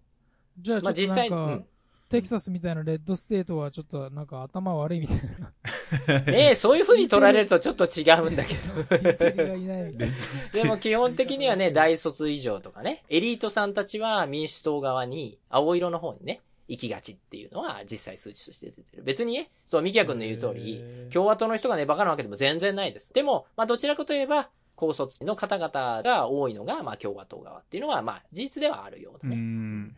[0.59, 1.65] じゃあうまあ実際、うん。
[2.11, 6.23] テキサスみたいな red state はちょっとなんか頭悪いみたいな。
[6.27, 8.83] ねえ、そういう風に取られるとちょっと違うんだけど。
[10.53, 19.03] でも基本的にはね、大卒以上とかね、エリートさんたちは民主党側に、青色の方にね、行きがちっていうのは実際数値として出てる。
[19.03, 20.81] 別にね、そう、ミキヤ君の言う通り、
[21.13, 23.13] 共和党の人がね、バカなわけでも全然ないです。
[23.13, 29.93] でも、まあ、どちらかといえば、高卒の方々が多いのが、まあ、共和党側っていうのは、まあ、事実ではあるよううだね。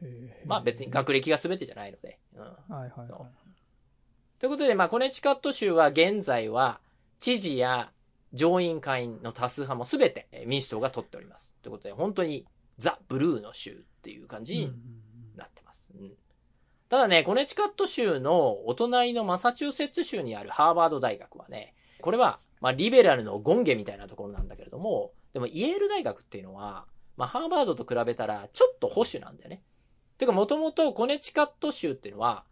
[0.46, 2.18] まあ、別に学歴が全てじゃないので。
[2.34, 2.42] うん。
[2.42, 3.30] はいはいそうはい。
[4.40, 6.80] ということで、まあ、コネチカット州は現在は、
[7.20, 7.92] 知事や
[8.32, 11.54] 上院会員の多数派も全てえー民主党が取っております。
[11.62, 12.46] ということで、本当に
[12.78, 14.72] ザ・ブルーの州っていう感じに
[15.36, 15.90] なってます。
[15.94, 16.12] うん
[16.92, 26.84] ただね、コネチカット州のお隣のマサチューセッツ州にあるハーバード大学はね、これは、まあ、リベラルのゴンゲみたいなところなんだけれども、でもイェール大学っていうのは、
[27.16, 29.62] まあ、ハーバードと比べたらちょっと保守なんだよね。
[30.18, 32.44] てか、もともとコネチカット州っていうのは、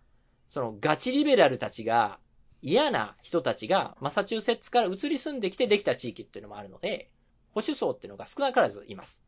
[0.48, 2.18] そのガチリベラルたちが、
[2.62, 7.10] 嫌な人たちがマサチューセッツから移り住んできてできた地域っていうのもあるので、
[7.52, 9.20] 保守層っていうのが少なからずいます。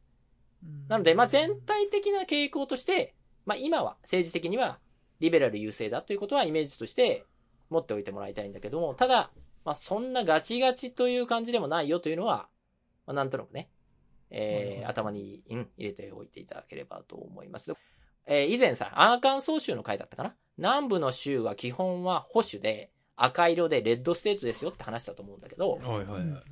[0.64, 4.78] うんなので、まあ、全体的な傾向として、まあ、今は政治的には
[5.22, 7.24] リベラル優勢だということはイメージとして
[7.70, 9.30] 持っておいてもらいたいんだけども、ただ、
[9.64, 12.48] まあ、そんなガチガチという感じでもないよというのは、
[13.06, 13.70] まあ、なんとなくね、
[14.30, 17.72] えーはい頭に、うん、入れておいていただければと思います。
[18.26, 20.34] えー以前さ、アーカンソー州の回だったかな？
[20.58, 26.42] 南部の州は基本は保守で、赤色で red state ですよって話したと思うんだけど、はいはいはい。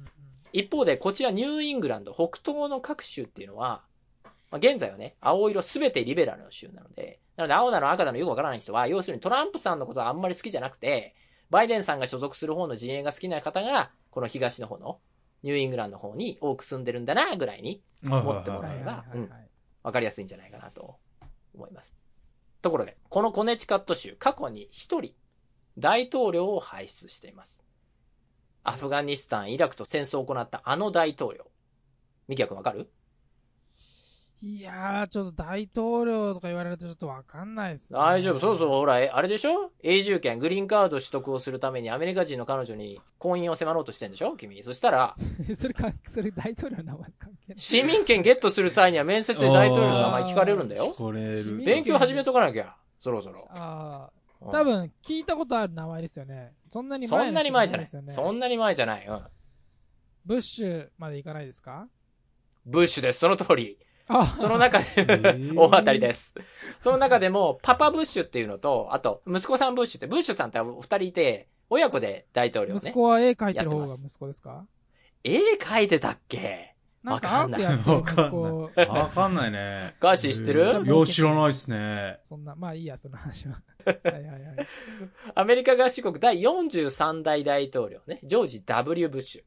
[0.53, 3.83] 一方で、こちらニューイングランド、北東の各州っていうのは、
[4.25, 11.15] まあ、現在はね、青色すべてリベラルの州なので、なので青だの赤だのよくわからない人は、要するにトランプさんのことはあんまり好きじゃなくて、
[11.49, 15.01] バイデンさんが所属する方の陣営が好きな方が、この東の方の
[15.43, 19.05] ニューイングランドの方に多く住んでるんだな、ぐらいに思持ってもらえば
[19.83, 20.99] わかりやすいんじゃないかなと
[21.55, 21.97] 思います。
[22.61, 25.15] ところで、このコネチカット州、過去に一人、
[25.79, 27.63] 大統領を輩出しています。
[28.63, 31.51] アフガニスタン、イラクと戦争を行ったあの大統領。
[32.29, 32.91] ミキヤ君わかる？
[34.43, 37.99] いやー、ちょっと大統領とか言われるとちょっとわかんないですね。
[37.99, 38.41] 大丈夫。
[38.41, 39.71] そうそう、ほら、えあれでしょ？
[39.83, 44.37] 永住権、グリーンカード取得をするためにアメリカ人の彼女に婚姻を迫ろうとしてんでしょ？
[44.37, 44.63] 君。
[44.63, 45.15] そしたら、
[45.49, 45.55] う。
[45.55, 47.59] それか、それ大統領の名前関係ない。
[47.59, 50.87] 市民権ゲットする際には面接で大統領の名前聞かれるんだよ。
[50.87, 51.59] これる。
[51.59, 52.75] 勉強始めとかなきゃ。
[52.99, 53.47] そろそろ。
[53.51, 56.55] ああ、うん多分聞いたことある名前ですよね。
[56.71, 57.87] そんなに前そんなに前じゃない。
[57.87, 59.07] そんなに前じゃない。
[59.07, 59.21] うん。
[60.25, 61.89] ブッシュまで行かないですか？
[62.65, 63.19] ブッシュです。
[63.19, 63.79] その通り。
[64.13, 66.35] あその中で、ー大当たりです。
[66.81, 72.81] その中でも、パパブッシュっていうのと、あと、息子さんブッシュって、ブッシュさんって二人いて、親子で大統領ね。
[72.83, 74.67] 息子は絵描いてる方が息子ですか？
[75.23, 76.75] 絵描いてたっけ？
[77.05, 78.71] なんかアートやってる息子。
[78.77, 79.95] わかんないね。
[80.01, 80.63] ガーシー知ってる？
[80.85, 82.19] いや、知らないっすね。
[82.25, 83.63] そんな、まあいいや、その話は。
[83.87, 84.43] はいはいはい。
[85.35, 89.09] アメリカ合衆国第43代大統領ね、ジョージ W.
[89.09, 89.43] ブッシュ。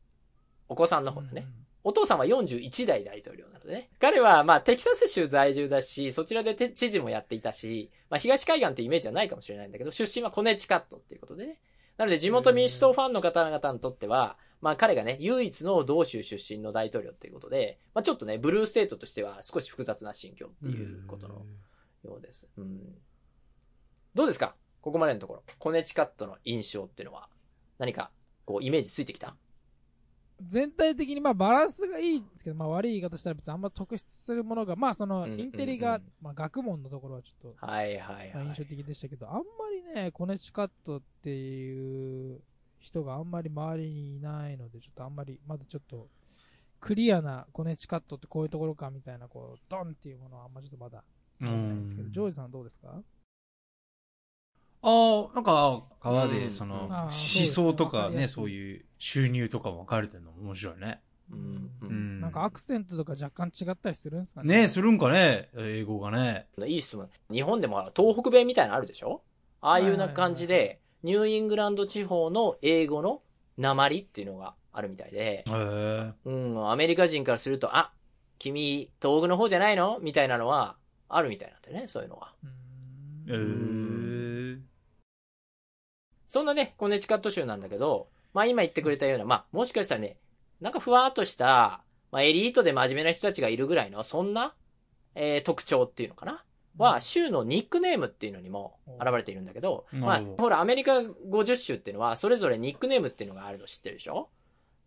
[0.70, 1.46] お子さんの方だね。
[1.84, 3.90] お父さんは41代大統領なのでね。
[4.00, 11.60] 彼は、まあ、テキサス州在住だし、そちらで知事もやっていたし、まあ、東海岸ってイメージはないかもしれないんだけど、出身はコネチカットっていうことでね。
[11.98, 21.46] なので、地元民主党ファンの方々にとっては、まあ、彼がね、唯一の同州出身の大統領っていうことで、まあ、ちょっとね、ブルーステートとしては少し複雑な心境っていうことの
[22.04, 22.48] ようです。
[22.58, 22.96] うん。
[24.16, 24.56] どうですか？
[24.82, 25.44] ここまでのところ。
[25.60, 27.28] コネチカットの印象っていうのは、
[27.78, 28.12] 何か、
[28.46, 29.36] こう、イメージついてきた？
[30.42, 39.42] 全体的にまあバランスがいいんですけど、まあ悪い言い方したら別にあんま特筆するものが、まあそのうんインテリがうんうん、まあ学問のところはちょっと、はいはい印象的でしたけど、あんま
[39.96, 42.42] りね、コネチカットっていう
[42.80, 46.10] 人があんまり周りにいないので、ちょっとあんまり、まだちょっと、
[46.80, 51.04] クリアなコネチカットってこういうところかみたいな、こう、ドンっていうものはあんまちょっとまだ、
[51.40, 52.30] ないんですけど、ジョーん。
[52.32, 53.02] ジさんどうですか？
[54.84, 61.02] ああ、なんか、川で、うんその、思想とかね、そういそう収入とか分かれてるの面白いね。
[61.32, 62.22] うんううんん。
[62.22, 66.48] なんかアクセントとか若干違ったりするんですかねするんかね英語がね。
[66.66, 67.10] いい質問。
[67.32, 69.22] 日本でも東北弁みたいなのあるでしょ？
[69.62, 73.22] ああいうな感じで、ニューイングランド地方の英語の
[73.58, 76.12] 鉛っていうのがあるみたいで、へえ。
[76.26, 77.94] うん、アメリカ人からすると、あ、
[78.38, 80.00] 君、東北の方じゃないの？
[80.02, 80.76] みたいなのは、
[81.08, 82.34] あるみたいなんだよね、そういうのは。
[83.28, 84.03] うんえ。
[86.34, 90.18] そんなね、コネチカット州なんだけど、まあ今言ってくれたような、まあもしかしたらね、
[90.62, 94.56] なんかふわっとした、まあエリートで真面目な人たちがいるぐらいの、そんな、
[95.14, 96.44] えー特徴っていうのかな？
[96.76, 104.30] は、州のニックネームっていうのにも現れているんだけど、うんまあほ、ら、アメリカ50州っていうのは、それぞれニックネームっていうのがあるの知ってるでしょ？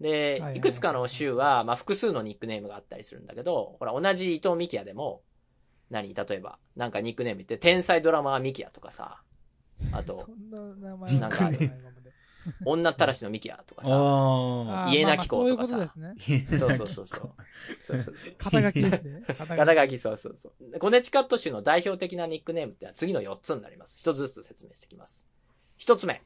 [0.00, 5.22] ではいくつかの州は、まあ、複数のニックネームがあったりするんだけど、ほら、同じ伊藤美希也でも、
[5.90, 6.12] 何？
[6.12, 9.22] 例えば、なんかニックネーム言って、天才ドラマー美希也とかさ、
[9.92, 11.50] あとそ、んな名前なんか
[12.64, 16.14] 女ったらしの美希也とかさ、家なき子とかさことですね。
[16.52, 16.56] あ。
[16.56, 17.34] そうそうそうそう。
[17.80, 18.34] そうそうそう。
[18.38, 19.22] 肩書きですね。
[19.26, 20.78] 肩 肩書き、そうそうそう。
[20.78, 23.98] コネチカット州の代表的なニックネームってのは次の4つになります。
[23.98, 25.26] 一つずつ説明していきます。
[25.76, 26.22] 一つ目。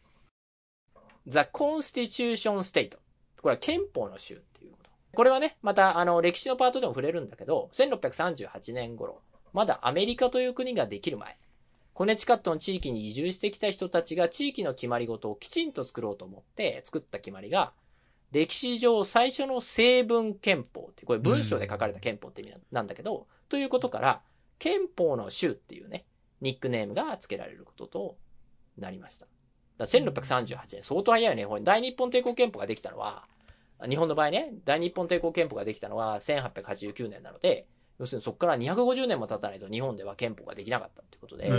[1.26, 2.98] The Constitution State。
[3.40, 4.90] これは憲法の州っていうこと。
[5.14, 11.38] これはね、またあの歴史のパートでも触れるんだけど、1638年頃、まだアメリカという国ができる前、
[12.00, 17.74] コネチカットの地域に移住してきた人たちが地域の決まり事をきちんと作ろうと思って作った決まりが、
[18.32, 24.22] 歴史上最初の成文憲法って、これ文章で書かれた憲法って意味なんだけど、ということから、
[24.58, 26.06] 憲法の州っていうね、
[26.40, 28.16] ニックネームが付けられることと
[28.78, 29.26] なりました。
[29.76, 31.44] だ1638年、相当早いよね。
[31.44, 33.28] これ大日本帝国憲法ができたのは、
[33.86, 37.66] 日本の場合ね、大日本帝国憲法ができたのは1889年なので、
[38.00, 41.50] 要するにそこから250年も経たないと日本では憲法ができなかったってことで、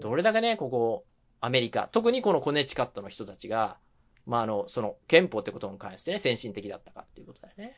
[0.00, 1.04] どれだけね、ここ、
[1.40, 3.78] アメリカ、特にこのコネチカットの人たちが、
[4.26, 7.76] まあ、あの、その憲法ってことに関してね、先進的だったかっていうことだよね。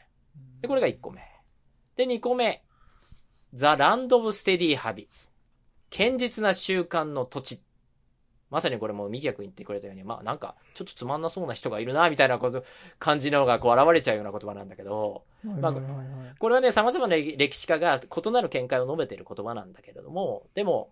[0.62, 1.20] で、これが1個目。
[1.94, 2.64] で、2個目。
[3.52, 5.30] The Land of Steady Habits。
[5.94, 7.62] 堅実な習慣の土地。
[8.48, 12.64] まさにこれもミキヤ君言ってくれたように、まあなんか、ちょっとつまんなそうな人がいるな、みたいなこと、
[12.98, 15.72] 感じのがこう現れちゃうような言葉なんだけど、まあ
[16.38, 20.90] これはね、様々な歴史家が異なる見解を述べている言葉なんだけれども、でも、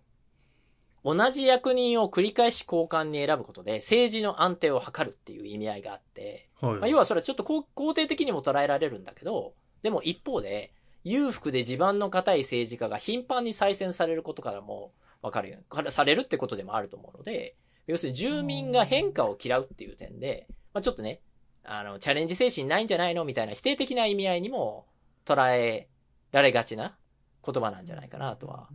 [1.03, 6.73] 同じ役人を繰り返し交換に選ぶことで政治の安定を図るっていう意味合いがあって、はい。
[6.75, 15.59] まあ、要はそれはちょっと肯定的にも捉えられるんだけど、でも一方で、裕福で地盤の固い政治家が頻繁に再選されることからもわかるよ。
[15.69, 17.55] からされるってことでもあると思うので、
[17.85, 21.21] 要するに住民が変化を嫌うっていう点で、まあ、ちょっとね、
[21.67, 24.85] あの、チャレンジ精神ないんじゃないのみたいな否定的な意味合いにも
[25.25, 25.87] 捉え
[26.31, 26.95] られがちな
[27.45, 28.69] 言葉なんじゃないかなとは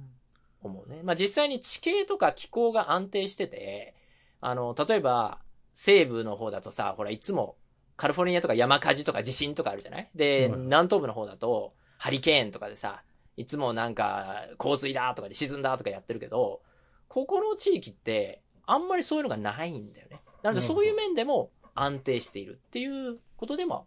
[0.62, 1.00] 思うね。
[1.02, 3.94] まあ、実際に地形とか気候が安定してて、
[4.40, 5.38] あの、例えば、
[5.74, 7.56] 西部の方だとさ、ほら、いつも、
[7.96, 10.10] カリフォルニアとか山火事とか地震とかあるじゃない？
[10.14, 13.02] で、はい南東部の方だと、ハリケーンとかでさ、
[13.36, 16.60] いつもなんか、洪水だとかで沈んだとかやってるけど、
[17.08, 20.20] ここの地域って、あんまりそういうのがないんだよね。
[20.42, 23.86] なので、そういう面でも安定しているっていうことでも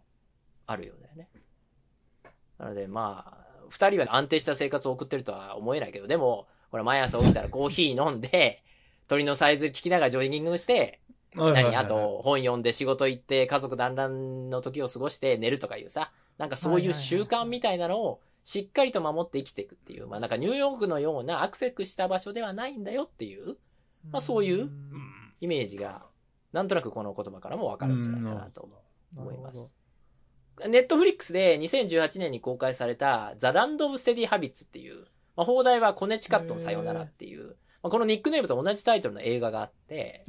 [0.66, 1.28] あるよね。
[2.58, 8.62] なので、まあ、二人は安定した生活を送ってるとは思えないけど、でも、ほら、毎朝起きたらコーヒー飲んで、
[9.08, 11.00] 鳥のサイズ聞きながらジョギングして、
[11.34, 23.56] 何あと、本読んで仕事行って家族団らんの時を過ごして寝るとかいうさ、なんかそういう習慣みたいなのをしっかりと守って生きていくっていう、まあなんかニューヨークのようなアクセスした場所ではないんだよっていう
[24.10, 26.06] まあそういううんイメージが、
[26.56, 28.66] なんとなくこの言葉からもわかるんじゃないかなと
[29.14, 29.74] 思います。
[30.66, 35.04] ネットフリックスで2018年に公開されたザ・ランド・オブ・ステディ・ハビッツっていう、
[35.36, 40.24] まあ、放題はコネチカットのさよならっていう、まあ、このニックネームと同じタイトルの映画があって。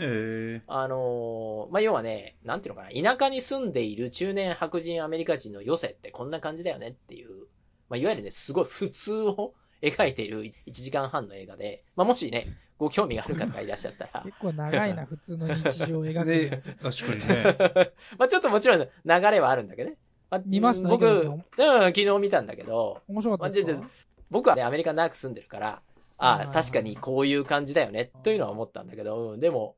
[0.68, 7.48] あのーまあ、要はね、なんていうのかな、田舎に住んでいる中年白人アメリカ人の余生ってこんな感じだよねっていう、
[7.88, 16.82] まあ、いわゆるね、すごい普通を描いている1時間半の映画で、まあ、もしね、ご興味がある方がいらっしゃったら、結構長いな、 普通の日常を描く。
[16.92, 17.94] 確かにね。
[18.18, 19.98] まあちょっともちろん流れはあるんだけどね。
[20.30, 20.90] まあ見ました？
[20.90, 23.80] 僕、池うん、昨日見たんだけど、面白かったですか？
[23.80, 23.90] まあ
[24.30, 25.82] 僕はね、アメリカ長く住んでるから、
[26.18, 29.78] ああ、確かにこういう感じだよね、というのは思ったんだけど、うん、でも、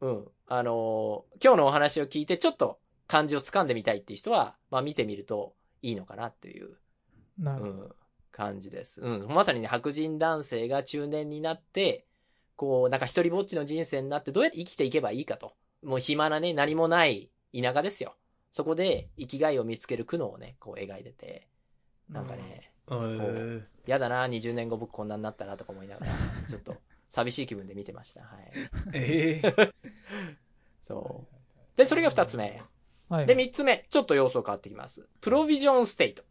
[0.00, 6.76] うん、あのー今日のお話を聞いてちょっと感じをつかんでみたいっていう人は、まあ見てみるといいのかなっていう、
[7.38, 7.72] なるほど。
[7.72, 7.94] うん、
[8.30, 9.00] 感じです。
[9.00, 12.04] うん、まさにね、白人男性が中年になって、
[12.56, 18.14] こう、なんか一人ぼっちの人生になってどうやって生きていけばいいかともう暇なね、何もない田舎ですよ。
[18.50, 21.48] そこで生きがいを見つける苦悩をね、こう描いてて、
[22.08, 26.12] なんかね、えーやだな、20年後僕こんなになったらとか思いながら、
[26.48, 26.76] ちょっと
[27.08, 28.20] 寂しい気分で見てました。
[28.20, 28.52] はい。
[28.94, 29.72] えー
[30.86, 31.76] そう。
[31.76, 32.62] で、それが二つ目。
[33.08, 33.26] はい。
[33.26, 35.08] で、三つ目、ちょっと要素変わってきます。
[35.20, 36.22] プロビジョンステート。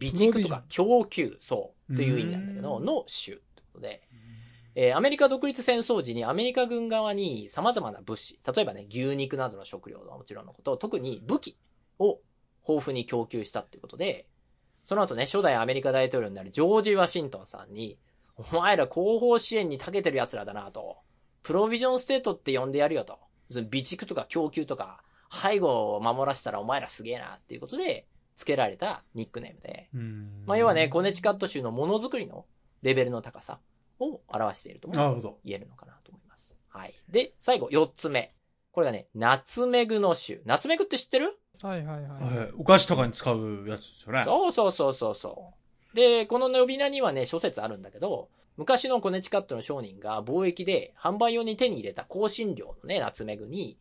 [0.00, 4.02] 備蓄とか供給、そう、という意味なんだけど、うんの種ってことで、
[4.78, 11.58] えーアメリカ独立戦争時にアメリカ軍側に様々な物資、例えばね、牛肉などの食料はもちろんのこと、特に武器
[11.98, 12.20] を
[12.68, 14.28] 豊富に供給したっていうことで、
[14.84, 17.98] その後ね、初代アメリカ大統領になるジョージ・ワシントンさんに、
[18.36, 20.98] お前ら後方支援に長けてる奴らだなと、
[21.42, 23.18] プロビジョンステートって呼んでやるよと。
[23.50, 25.02] その備蓄とか供給とか、
[25.32, 28.06] 背後を守らせたらお前らすげえなっていうことで、
[28.36, 32.44] 付けられたニックネームで、うんまあ要はね、コネチカット州のものづくりの
[32.82, 33.58] レベルの高さ
[34.00, 35.38] を表しているともなるほど。
[35.44, 36.54] 言えるのかなと思います。
[36.68, 36.94] はい。
[37.08, 38.34] で、最後、四つ目。
[38.72, 40.40] これがね、ナツメグの種。
[40.44, 41.38] ナツメグって知ってる？
[41.62, 42.36] はいはいはい。
[42.38, 44.22] はいお菓子とかに使うやつですよね。
[44.24, 45.54] そうそうそうそうそ
[45.92, 45.96] う。
[45.96, 48.28] で、この呼び名にはね、諸説あるんだけど、
[48.58, 53.78] 昔のコネチカットの商人が貿易で販売用に手に入れた香辛料のね、ナツメグに、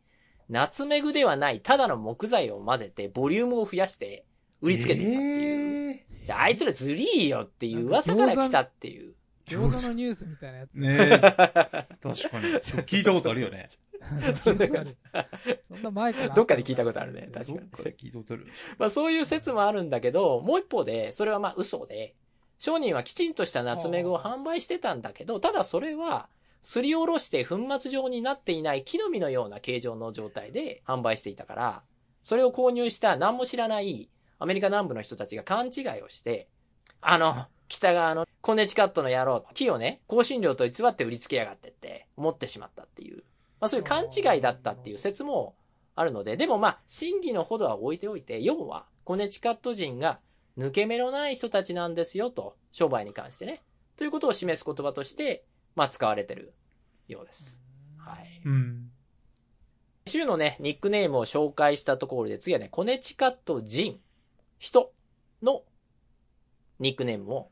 [0.47, 4.25] ナツメグではないただの木材を混ぜてボリュームを増やして
[4.61, 5.91] 売りつけていたっていう。
[5.91, 9.14] えであいつらずりーよっていう噂から来たっていう。
[9.47, 10.71] 餃子のニュースみたいなやつ。
[10.75, 11.19] ーねえ。
[11.19, 12.47] 確かに。
[12.83, 13.69] 聞いたことあるよね。
[14.43, 14.57] そん
[15.81, 16.35] な前から。
[16.35, 17.29] どっかで聞いたことあるね。
[17.33, 17.69] 確かにどっ。
[17.69, 18.47] かで聞いたことある。
[18.77, 22.15] まあそういう説もあるんだけど、もう一方で、それはまあ嘘で、
[22.59, 26.29] 商人はきちんとしたナツメグを販売してたんだけど、ただそれは、
[26.61, 31.83] すりおろして粉末状になっていない木の実のような形状の状態で販売していたから、
[32.23, 36.47] それを購入した何も知らないアメリカ南部の人たちが勘違いをして、
[37.01, 43.23] あの、北側のコネチカットの野郎、木をね、香辛料と偽って売りつけやがってって思ってしまったっていう、
[43.59, 45.55] まあそういう勘違いだったっていう説も
[45.95, 50.19] あるので、でもまあ、真偽のほどは置いておいて、要は、コネチカット人が
[50.57, 53.63] 抜け目のない人たちなんですよと、商売に関してね。
[53.95, 55.45] ということを示す言葉として、
[55.75, 56.53] まあ使われてる
[57.07, 57.59] ようです。
[57.97, 58.41] はい。
[58.45, 58.91] うん。
[60.07, 63.99] 州のね、ニックネームを紹介したところで、次はね、コネチカット人、
[64.59, 64.91] 人
[65.41, 65.63] の
[66.79, 67.51] ニックネームを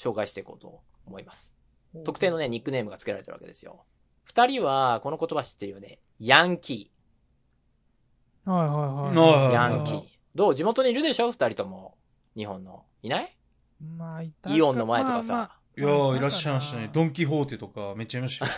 [0.00, 1.54] 紹介していこうと思います。
[2.04, 3.84] 特定のね、ニックネームが付けられてるわけですよ。
[4.24, 5.98] 二人は、この言葉知ってるよね？
[6.20, 6.90] ヤンキ
[8.44, 9.14] はいはいはい。
[9.14, 9.44] ー。
[9.44, 10.02] はいヤンキー。
[10.34, 10.54] どう？
[10.54, 11.32] 地元にいるでしょ？
[11.32, 11.98] 二人とも。
[12.34, 12.84] 日本の。
[13.02, 13.36] いない？
[13.98, 15.56] まあ、いたかイオンの前とかまあまさ。
[15.76, 16.90] いやー、いらっしゃいましたね。
[16.92, 18.52] ドンキホーテとかめっちゃいましたよ。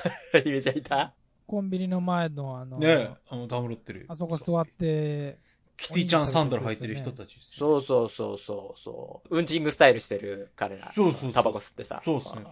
[0.45, 1.15] めちゃいた？
[1.47, 4.07] コンビニの前のあの、ねえ、あの、たむろってる。
[4.09, 5.39] あそこ座って、
[5.77, 7.81] キティちゃんサンダル履いてる人たちですよ。
[7.81, 9.39] そうそうそうそうそう。
[9.39, 10.93] うんちんぐスタイルしてる彼ら。
[10.95, 12.01] そうそうそうタバコ吸ってさ。
[12.05, 12.43] そうっすね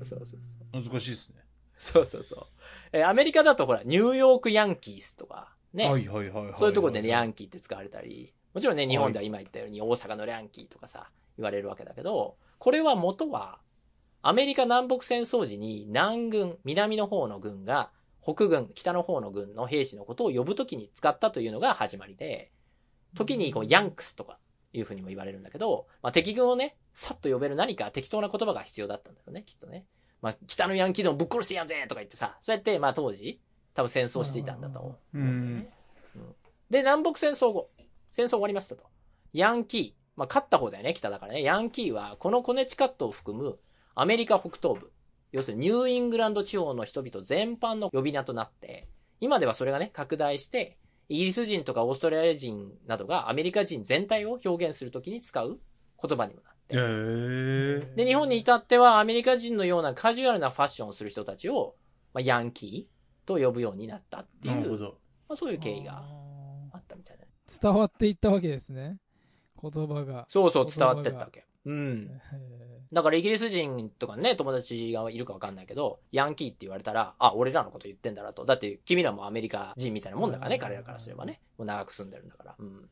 [0.00, 0.82] うんそうそうそう。
[0.82, 1.36] 難しいですね。
[1.76, 2.46] そうそうそう。
[2.92, 5.88] えーアメリカだとほら、ニューヨークヤンキースとか、ね。
[5.88, 6.54] はいはいはいはい。
[6.56, 13.58] そういうところでね、ヤンンキーって使われたり、もちろんね、日本では今言ったように大阪のヤンキーとかさ、言われるわけだけど、これは元は、
[14.22, 17.90] アメリカ南北戦争時に南軍、南の方の軍が、
[18.22, 22.50] 北軍、北の方の軍の兵士のことを呼ぶときに使ったというのが始まりで、
[23.18, 24.38] 時にこう、ヤンクスとか
[24.72, 29.84] いうふうにも言われるんだけど、まあ、敵軍をね、さっと呼べる何か適当な言葉が必要だったんだよね、きっとね。
[30.20, 33.40] まあ、北のヤンキーでもぶっ殺してやんぜとか言ってさ、そうやって、まあ当時、
[33.74, 35.18] 多分戦争していたんだと思う。
[35.18, 35.68] うん。
[36.70, 37.70] で、南北戦争後、
[38.10, 38.86] 戦争終わりましたと。
[39.32, 41.42] ヤンキー、まあ、勝った方だよね、北だからね。
[41.42, 43.58] ヤンキーは、このコネチカットを含む
[43.94, 44.92] アメリカ北東部、
[45.32, 48.88] 要するにニューイングランド地方の人々全般の呼び名となって、
[49.20, 50.78] 今ではそれがね、拡大して、
[51.08, 55.58] イギリス人とかオーストラリア人などがアメリカ人全体を表現するときに使う
[56.02, 56.78] 言葉にもなってへ。
[56.78, 57.94] え。
[57.96, 61.76] で、日本に至ってはアメリカ人のようなカジュアルなファッションをする人たちを、
[62.12, 64.84] まあ、ヤンキーと呼ぶようになったっていう、なるほど。
[65.28, 66.04] まあ、そういう経緯があ
[66.74, 67.24] あったみたいな。
[67.24, 68.98] ー伝わっていったわけですね。
[69.60, 70.26] 言葉が。
[70.28, 71.47] そうそう伝わってったわけ。
[71.68, 72.20] うん。
[72.32, 78.46] へ だからイギリス人とかね、友達がいるかわかんないけど、ヤンキーって言われたら、あ、俺らのこと言ってんだなと。
[78.46, 81.40] だって君らもアメリカ人みたいなもんだからね、うん彼らからすればね。
[81.58, 82.54] もう長く住んでるんだから。
[82.58, 82.88] うん。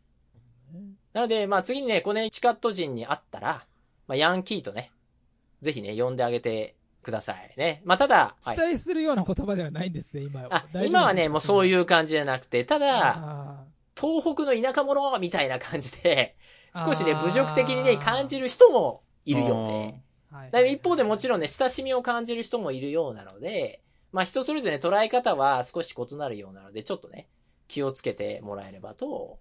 [0.74, 0.78] ー
[1.14, 3.66] なので、まあ次にね、コネチカット人に会ったら、
[4.06, 4.92] まあヤンキーとね、
[5.62, 7.80] ぜひね、呼んであげてくださいね。
[7.84, 8.60] まあただ、はい期。
[8.60, 10.46] 待するような言葉ではないんですね、今。
[10.50, 13.64] あ、今はね、もうそうういう感じじゃなくて、ただ、あ
[13.98, 16.45] 東北の田舎者みたいな感じで、ー
[16.84, 20.02] 少しね、侮辱的にね、感じる人もいるよね。
[20.30, 23.80] はいだから一方でもちろんね、親しみを感じる人もいるようなので、
[24.12, 27.28] まあ人それぞれ捉え方は少し異なるようなので、ちょっとね、
[27.68, 29.38] 気をつけてもらえればと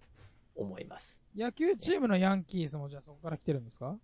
[0.56, 1.22] 思います。
[1.36, 3.98] 野球チームのヤンキースもじゃあそこから来てるんですか？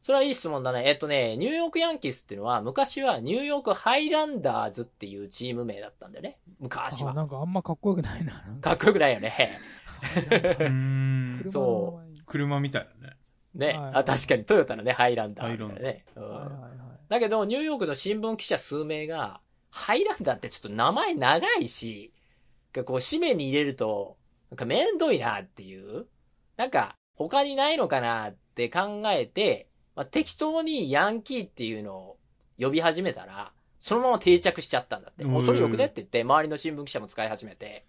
[0.00, 0.84] それはいい質問だね。
[0.86, 6.38] えっとね、ニューヨークヤンキースっていうのは、昔はニューヨークハイランダーズっていうチーム名だったんだよね。
[6.60, 7.12] 昔は。
[7.12, 8.32] あなんかあんまかっこよくないな。
[8.60, 9.58] かかっこよくないよね。
[10.12, 11.44] うーん。
[11.50, 13.16] そ車みたいなね。
[13.54, 13.78] ね。
[13.78, 16.04] はいあ、確かにトヨタのね、ハイランダーみたいなね。
[16.16, 16.70] うんはいはいはい。
[17.08, 22.12] だけど、ニューヨークの新聞記者数名が、ハイランダーってちょっと名前長いし、
[22.84, 24.16] こう、紙面に入れると、
[24.50, 26.06] なんかめんどいなっていう。
[26.56, 32.18] なんか、他にないのかなって考えて、まあ、適当にヤンキーっていうのを
[32.58, 35.24] 呼び始めたら、そのまま定着しちゃったんだって。
[35.24, 37.84] うんもうそれよくねって言って、周りの新聞記者も使い始めて、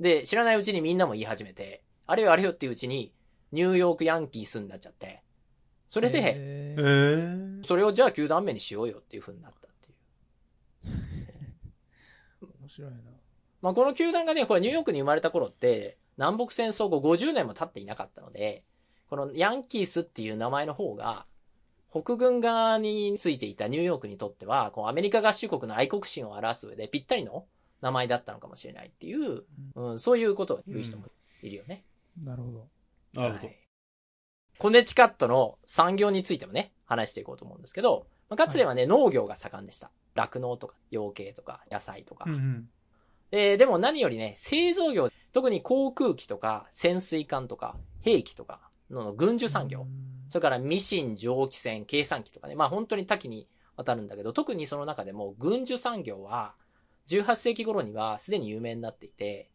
[0.00, 3.12] で、知らないうちにみんなも言い始めて、あれよあれよっていううちに、
[3.52, 5.22] ニューヨークヤンキースになっちゃって、
[5.88, 7.66] それで、ええーー。
[7.66, 9.92] それをじゃあ球団名にしようよっていう風になったってい
[12.48, 12.48] う。
[12.60, 12.96] 面白いな。
[13.60, 18.64] まあこの球団がね、これニューヨークに生まれた頃って、南北戦争後50年も経っていなかったので、
[19.08, 21.26] このヤンキースっていう名前の方が、
[21.90, 27.46] 北軍側についていたニューヨークにとっては、こうアメリカ合衆国の愛国心を表す上でぴったりの
[27.82, 29.44] 名前だったのかもしれないっていう、
[29.74, 31.04] うん、そういうことを言う人も
[31.42, 31.84] いるよね。
[32.22, 32.68] なるほど。
[33.14, 33.58] なるほどはい。
[34.58, 39.90] コネチカットの産業についてもね、話していこうと思うんですけど、まあかつてはね、農業が盛んでした。
[40.14, 42.24] 酪農とか、養鶏とか、野菜とか。
[42.26, 42.68] うんうん。
[43.30, 48.60] で、でも何よりね、製造業、特に航空機とか、潜水艦とか、兵器とか
[48.90, 49.84] の軍需産業う。
[49.84, 52.54] んそれからミシン、蒸気船、計算機とかね。
[52.54, 56.54] まあ本当に多岐にわたるんだけど、特にその中でも軍需産業は、
[57.08, 59.50] 18世紀頃にはすでに有名になっていて、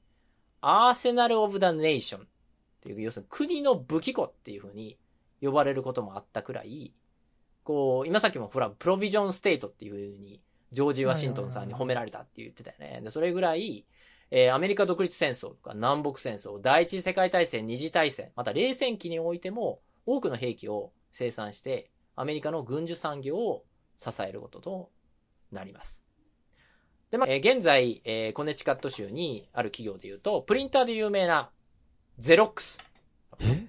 [0.61, 2.27] Arsenal of the Nation
[2.77, 4.97] っていう、要するに国の武器庫っていう風に
[5.41, 6.93] 呼ばれることもあったくらい、
[7.63, 13.01] こう、今さっきもほら、 Provision State っていう風に、ジョージ・ワシントンさんに褒められたって言ってたよね。
[13.03, 13.85] で、それぐらい、
[14.31, 23.65] えーアメリカ独立戦争とか南北戦争、第一次世界大戦、二次大戦、また冷戦期においても、多くの兵器を生産して、アメリカの軍需産業を
[23.97, 24.91] 支えることと
[25.51, 26.03] なります。
[27.11, 31.51] で、まあ、えー現在、えーコネチカット州にある企業で言うと、プリンターで有名な、
[32.19, 32.79] ゼロックス。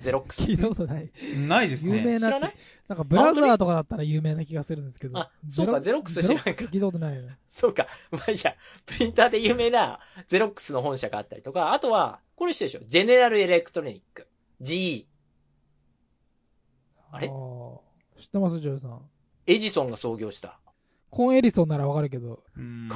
[0.01, 0.43] ゼロックス。
[0.43, 1.11] 聞いたことない。
[1.47, 1.99] ないですね。
[1.99, 2.55] 有名な知らない？
[2.89, 5.19] なんかブラザーとかだったら有名な気がするんですけど。
[5.19, 7.39] あそうかゼロックス知らないかゼロックス聞いたことないよね。
[7.49, 7.87] そうか。
[8.11, 8.55] まあいいや、
[8.87, 14.27] プリンターで有名なゼロックスの本社があったりとか、あとは、これ知ってるでしょジェネラルエレクトロニック。
[14.63, 15.05] GE。
[17.11, 17.79] あれー
[18.19, 19.03] 知ってます、ジョーさん。
[19.47, 20.59] エジソンが創業した。
[21.11, 22.43] コンエリソンならわかるけど。
[22.57, 22.89] うん。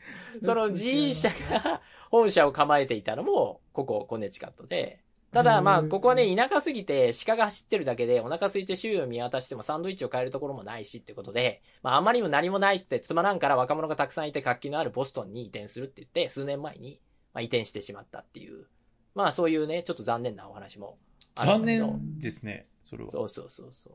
[0.42, 5.00] その GE 社が本社を構えていたのも、ここ、コネチカットで。
[5.32, 17.00] ただ、まあ、ここはね、田舎すぎて、鹿が走ってるだけで、お腹空いて周囲を見渡してもサンドイッチを買えるところもないしってことで、まあ、あまりにも何もないってつまらんから若者がたくさんいて活気のあるボストンに移転するって言って、数年前に、
[17.32, 18.66] まあ、移転してしまったっていう。
[19.14, 20.98] まあ、そういうね、ちょっと残念なお話も
[21.34, 21.64] ある残。
[21.64, 23.10] 念ですね、それは。
[23.10, 23.92] そうそうそうそう。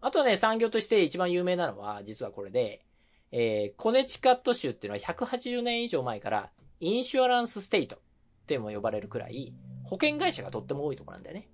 [0.00, 2.84] あとはね、産業として一番有名なのは、実はこれで、
[3.32, 7.98] えー、コネチカット州っていうのは180年以上前から、インシュアランスステイトっ
[8.46, 9.54] ても呼ばれるくらい、
[9.84, 11.48] 保険会社がとっても多いところなんだよね。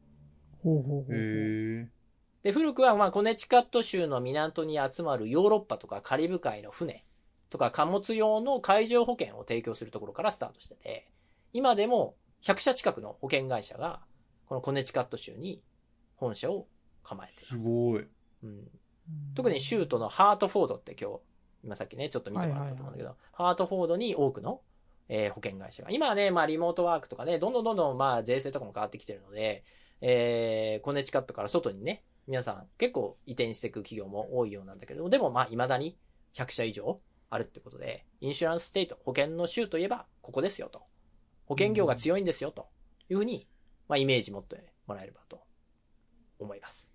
[0.62, 1.14] ほうほうほう。
[1.14, 1.88] へえ。
[2.42, 7.04] で、古くは、まあ、コネチカット州の港に集まるヨーロッパとかカリブ海の船
[7.50, 11.08] とか貨物用の海上保険を提供するところからスタートしてて、
[11.52, 14.00] 今でも100社近くの保険会社が、
[14.46, 15.62] このコネチカット州に
[16.16, 16.66] 本社を
[17.02, 17.66] 構えていすます。
[17.66, 18.06] ごい。
[18.42, 18.68] うん
[19.34, 21.20] 特に州都のハートフォードって今日、
[21.64, 24.60] 今さっきね、ちょっと見てもらったと思うんだけど、ハートフォードに多くの、
[25.08, 25.90] えー保険会社が。
[25.90, 29.64] 今はね、まあリモートワークとかね、どんどんどんどんまあ税制とかも変わってきてるので、
[30.00, 35.96] えー、コネチカットから外にね、皆さん結構移転していく企業も多いようなんだけど、でもまあ未だに
[36.34, 37.00] 100社以上
[37.30, 40.82] あるってことで、 Insurance State、保険の州といえばここですよと。
[41.46, 42.68] 保険業が強いんですよと
[43.08, 43.48] いうふうに、
[43.88, 45.42] まあイメージ持ってもらえればと
[46.38, 46.90] 思います。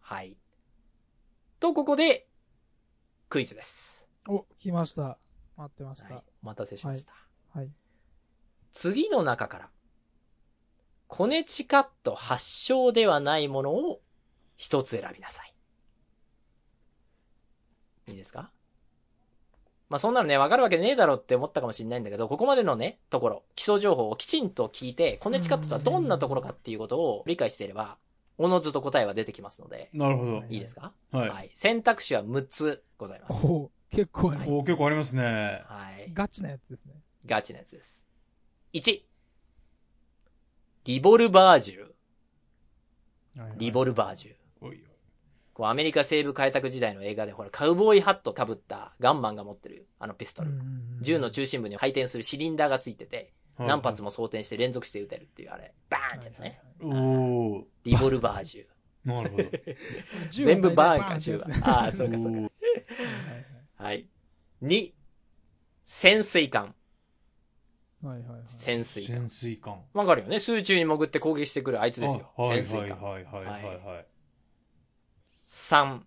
[0.00, 0.36] はい。
[1.60, 2.25] と、ここで、
[3.28, 4.06] クイズです。
[4.28, 5.18] お、来ました。
[5.56, 6.22] 待ってましはいた。。
[6.42, 7.12] お待たせしました。
[7.54, 7.70] はい。
[8.72, 9.68] 次の中から、
[11.08, 14.00] コネチカット発祥ではないものを
[14.56, 15.54] 一つ選びなさい。
[18.08, 18.52] いいですか？
[19.88, 27.98] まあそんなのね、わかるわけねえだろって思ったかもしれないんだけど、ここまでのね、ところ、基礎情報をきちんと聞いて、コネチカットとはどんなところかっていうことを理解していれば、
[28.38, 30.44] おのずと答えは出てきますので、なるほど。
[30.50, 30.92] いいですか？
[31.12, 31.50] はい。
[31.54, 33.46] 選択肢は6つございます。
[33.46, 34.50] お結構あります。
[34.52, 35.22] お結構ありますね。
[35.22, 36.12] はい。
[36.12, 36.94] ガチなやつですね。
[37.24, 38.02] ガチなやつです。
[38.74, 39.00] 1、
[40.84, 41.94] リボルバー銃。
[43.56, 44.34] リボルバー銃。
[44.60, 44.78] おいおい
[45.54, 50.50] こうアメリカ西部開拓時代の映画でほら、カウボーイハット被ったガンマンが持ってるあのピストル。
[51.00, 56.60] 銃の中心部に回転するシリンダーがついてて、何発も装填して連続して撃てるっていうあれ、バーンってやつね。
[56.80, 57.64] おー。
[57.84, 58.64] リボルバー銃。
[59.04, 59.44] なるほど。
[60.30, 61.46] 銃 全部バーンか銃は。
[61.62, 62.40] ああ、そうかそうか。
[62.40, 62.50] はい
[63.78, 64.08] はい。
[64.62, 64.92] 2、
[65.84, 66.74] 潜水艦。
[68.02, 68.42] はいはいはい。
[68.48, 69.16] 潜水艦。
[69.16, 69.82] 潜水艦。
[69.94, 72.30] わかるよね水中に潜って攻撃してくるあいつですよ。
[72.36, 73.00] 潜水艦。
[73.00, 74.06] はいはいはいはいはい。
[75.46, 76.00] 3、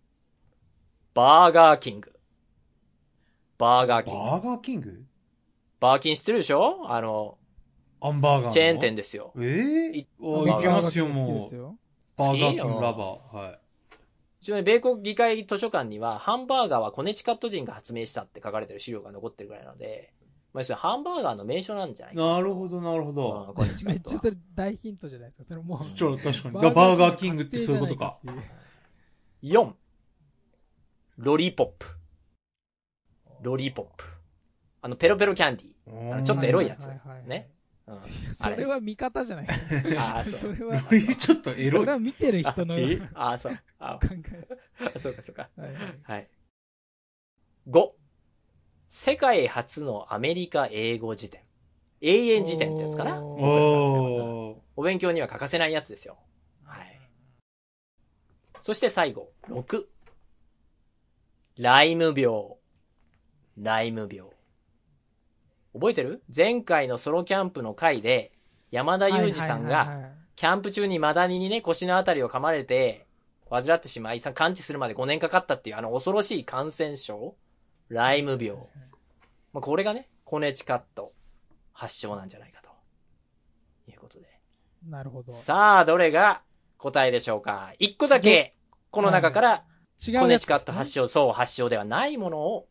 [1.14, 2.14] バーガーキング。
[3.58, 4.20] バーガーキング。
[4.26, 5.06] バーガーキング？
[5.80, 6.92] バーキン知ってるでしょ？
[6.92, 7.38] あの、
[8.02, 8.52] ハンバーガーの？
[8.52, 9.34] チェーン店ですよ。
[9.38, 11.42] ええいー、あいけますよ、バーガーキング好きもう。
[11.42, 11.78] ですよ
[12.18, 13.36] バーガーキング lover。
[13.36, 13.60] はい。
[14.42, 20.14] 一応ね、米国議会図書館には、ハンバーガーはコネチカット人が発明したって書かれてる資料が残ってるぐらいなので、
[20.54, 23.16] まあ、要するにハンバーガーの名所なんじゃないかなるほど、なるほな。
[23.16, 23.54] どうん。
[23.54, 25.44] コネチカットはめっちゃそれ大ヒントじゃないですか。
[25.44, 25.94] それもう。
[25.94, 26.62] ちょ、確かに。
[26.62, 28.18] だバーガーキングってそういうことか。
[28.26, 29.74] 確定じゃないって4、
[31.18, 31.86] ロリポップ。
[33.42, 34.06] ロリポップ。
[34.82, 36.14] あの、ペロペロキャンディー。
[36.14, 37.50] あのちょっとエロいやつはいはいはいね。
[38.36, 39.48] それは見方じゃない。
[39.98, 40.82] あーそう それは、
[41.18, 41.92] ちょっとエロいそれ。
[41.94, 43.60] は見てる人の考えあ、そう。
[43.80, 44.00] あ、
[44.96, 45.00] え。
[45.00, 45.50] そうかそうか。
[45.56, 46.30] はいはいはい。
[47.70, 47.92] 5、
[48.88, 51.42] 世界初のアメリカ英語辞典。
[52.02, 53.22] 英英辞典ってやつかな？
[53.24, 54.62] お。
[54.76, 56.18] お勉強には欠かせないやつですよ。
[56.64, 57.00] はい。
[58.62, 59.86] そして最後、6。
[61.58, 62.56] ライム病。
[63.58, 64.30] ライム病。
[65.74, 66.24] 覚えてる？
[66.36, 68.32] 前回のソロキャンプの回で、
[68.72, 73.08] 山田裕二さんが、キャンプ中にマダニにね、腰のあたりを噛まれて、
[73.50, 77.36] 患ってしまい、完治するまで5年かかったっていう、あの恐ろしい感染症？
[77.90, 78.52] ライム病。
[79.52, 81.14] まあ、これがね、コネチカット
[81.74, 82.70] 発症なんじゃないかと。
[83.90, 84.28] いうことで。
[84.88, 85.34] なるほど。
[85.34, 86.44] さあ、どれが
[86.78, 88.56] 答えでしょうか ?1 個だけ、
[88.92, 89.66] この中から、
[90.20, 92.68] コネチカット発症、そう発症ではないものを、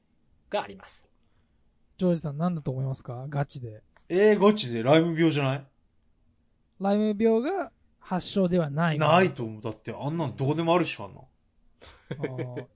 [0.51, 1.05] があります。
[1.99, 3.27] ジョージさん何だと思いますか？
[3.29, 3.83] ガチで。
[4.09, 5.67] えー、ゴチでライム病じゃない？
[6.81, 8.99] ライム病が発症ではない。
[8.99, 9.63] ないと思う。
[9.63, 11.21] だって、あんなのどこでもあるっしょ、あんな。
[11.21, 12.67] あー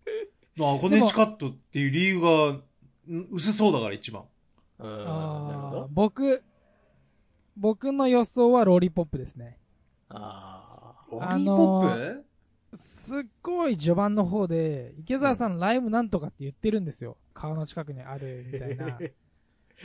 [0.57, 4.25] まあ、コネチカットっていう理由が、ん薄そうだから一番。
[4.81, 5.89] うーん、なるあーほど。
[5.93, 6.43] 僕、
[7.57, 9.59] 僕の予想はロリポップですね。
[10.09, 12.25] あロリあーポのップ
[12.75, 17.17] すっごい序盤の方で、池澤さんライムなんとかって言ってるんですよ。
[17.35, 18.99] 川の近くにあるみたいな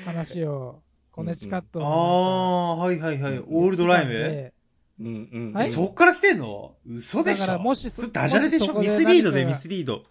[0.05, 0.81] 話を、
[1.11, 3.39] コネチカットあのあー、はいはいはい。
[3.39, 5.53] オールドライムでーうんうん。
[5.53, 6.75] はいそっから来てんの？
[6.88, 8.73] 嘘でしょだからもしそれダジャレでしょ？
[8.79, 10.03] ミスリードでミスリード。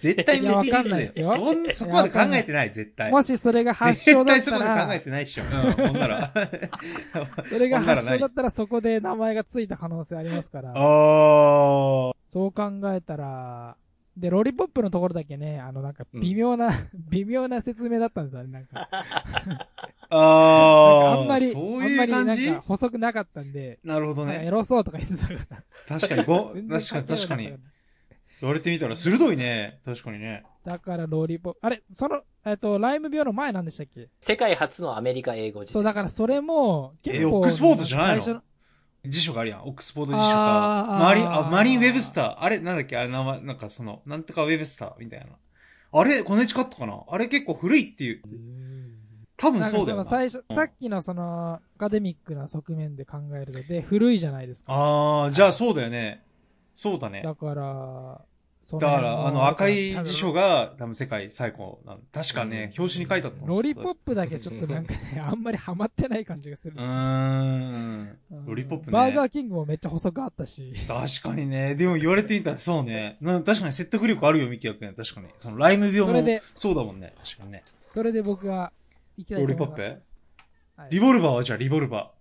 [0.00, 3.10] 絶対ミスリードいやわかんないですよそん、そこまで考えてない、絶対。
[3.10, 5.44] もしそれが発症だった絶対そこまで考えら、てないっしょ。
[5.44, 6.32] うん、ほんなら。
[7.48, 10.72] それが発症だったらそこで名前がついた可能性ありますから。
[10.74, 13.76] そう考えたら、
[14.16, 18.88] で、ロリポップのところだけね、あの、なんか微妙な、微妙な説明だったんですよね、 なんか。
[20.10, 21.20] あー。
[21.20, 24.50] あんまり、そうあんまいう感じか補足なかったんで、なるほどなんかエね。
[24.50, 25.32] ロそうとか言ってたか
[25.88, 25.98] ら。
[25.98, 27.54] 確かに、ご、確かに確かに。
[28.40, 29.80] 言われてみたら鋭いね。
[29.84, 30.44] 確かにね。
[30.64, 34.08] だからロリポップ、あれ、その、えっと、ライム病の前なんでしたっけ？
[34.20, 35.90] 世界初のアメリカ英語辞そう、典。
[35.90, 38.22] だからそれも、結構、えオックスフォードじゃないの？
[38.22, 38.42] 最初
[39.06, 39.62] 辞書があるやん。
[39.62, 40.92] オックスフォード辞書あか。
[40.92, 42.42] ーマリン、あ、マリンウェブスター。
[42.42, 42.96] あれ、なんだっけ？
[42.96, 45.26] あれ名前、なんかその、なんとかウェブスターみたいな。
[45.92, 47.02] あれ、コネチカットかな？
[47.08, 48.22] あれ結構古いっていう。
[49.36, 50.04] 多分なんかそうだよな。
[50.04, 54.72] その最初、うんさっきのその、アカデミックな側面で考えると、で、古いじゃないですか。
[54.74, 56.22] あー、じゃあそうだよね。
[56.74, 57.22] そうだね。
[57.22, 58.29] だから、そ
[58.72, 62.00] だから、あの赤い辞書が、が多分世界最古なの。
[62.12, 68.18] 確かね、うん表紙に書いてあったのロリポップだけちょっとなんかね、あんまりハマってない感じがするんうですよーん。
[68.30, 70.74] うんロリポップねバーガーキングもめっちゃ細くあったし。
[70.86, 71.74] 確かにね。
[71.74, 73.16] でも言われてみたらそうね。
[73.20, 74.92] な確かに説得力あるよ、ミキヤ君。
[74.94, 75.28] 確かに。
[75.38, 77.14] そのライム病もそれでそうだもんね。
[77.24, 77.64] 確かにね。
[77.90, 78.72] それで僕が
[79.16, 79.82] 行きたいと思います。
[79.82, 79.98] ロリポッ
[80.76, 82.12] はいリボルバーはじゃあリボルバ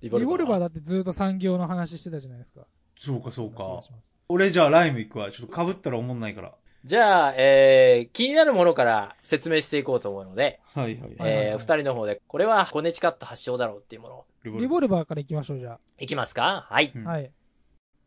[0.00, 0.60] リリボルバーだ。
[0.60, 2.66] だってずっと産業の話してたじゃないですか。
[2.98, 3.00] ー。
[3.04, 3.80] そうか、そう気か Oh.
[4.28, 5.30] 俺じゃあライム行くわ。
[5.30, 6.54] ちょっと被ったら思んないから。
[6.84, 10.94] じゃあ、えー、気になるものから説明していこうと思うので、はいはい。
[10.94, 14.26] はいはいはいえー、二人の方で、これはコネチカット発祥だろうっていうものを。
[14.44, 16.66] リボリボルバーから行きましょう、じゃいきますか？
[16.70, 16.92] はい。
[16.94, 17.12] うんあ。
[17.12, 17.30] はい。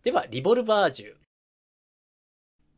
[0.03, 1.15] では、リボルバー銃。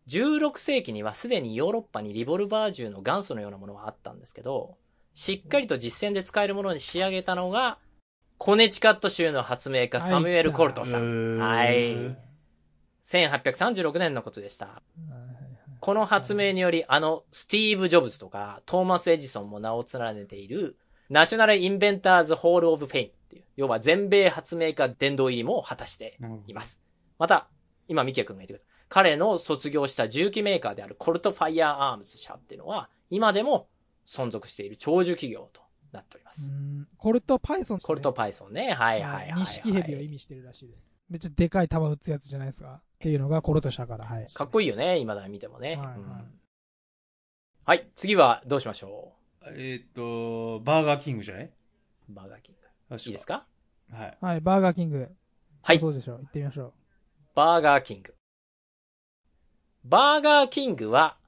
[0.07, 4.77] 16世紀にはすでにヨーロッパにリボルバー銃の元祖のようなものはあったんですけど、
[5.13, 7.77] しっかりと実戦で使えるものに仕上げたのが、
[8.39, 11.37] コネチカット州の発明家はいサムエル・コルトうさん。
[11.39, 12.15] はい。
[13.05, 14.65] 1836年のことでした。
[14.65, 14.81] はい
[15.81, 20.77] この発明により、あの、スティーブ・ジョブズとか、トーマス・エジソンも名を連ねている、
[21.09, 26.17] National Inventors Hall of Fame っていう、要は全米発明家殿堂入りも果たして
[26.47, 26.81] います。
[27.17, 27.47] また、
[27.87, 33.69] 今、ミキヤ君が言ってくれた、彼の創業した銃器メーカーであるコルト・ファイヤー・アームズ社っていうのは、今でも
[34.05, 35.61] 存続している長寿企業と
[35.93, 36.51] なっておりまうす。
[36.51, 38.73] んコルトパイソンねコルトパイソンね。
[38.73, 39.39] はいはいはい、はい。
[39.39, 40.97] 錦蛇を意味してるらしいです。
[41.09, 42.81] めっちゃでかい弾撃つやつじゃないですか。
[42.81, 44.27] っていうのがコルトしたから、はい。
[44.33, 45.75] かっこいいよね、今だに見てもね。
[45.75, 46.39] はいはいうん
[47.65, 49.13] はい、次はどうしましょ
[49.45, 51.45] えーっと、バーガーキングじゃない？
[51.45, 51.51] う
[52.09, 52.61] バーガーキング。
[52.89, 53.45] 確いいですか？
[53.91, 54.17] はい。
[54.19, 55.07] はい、バーガーキング。
[55.61, 56.17] はいそうでしょう。
[56.17, 56.73] 行ってみましょう。
[57.35, 58.15] バーガーキング。
[59.85, 61.18] バーガーキングは、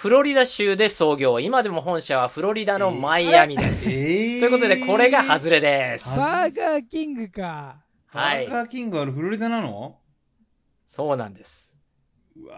[0.00, 1.38] フロリダ州で創業。
[1.40, 3.86] 今でも本社はフロリダのマイアミです。
[3.90, 6.08] えーということで、これが外れです。
[6.08, 7.76] はバーガーキングか。
[8.06, 9.98] はいバーガーキングあるフロリダなの？
[10.88, 11.70] そうなんです。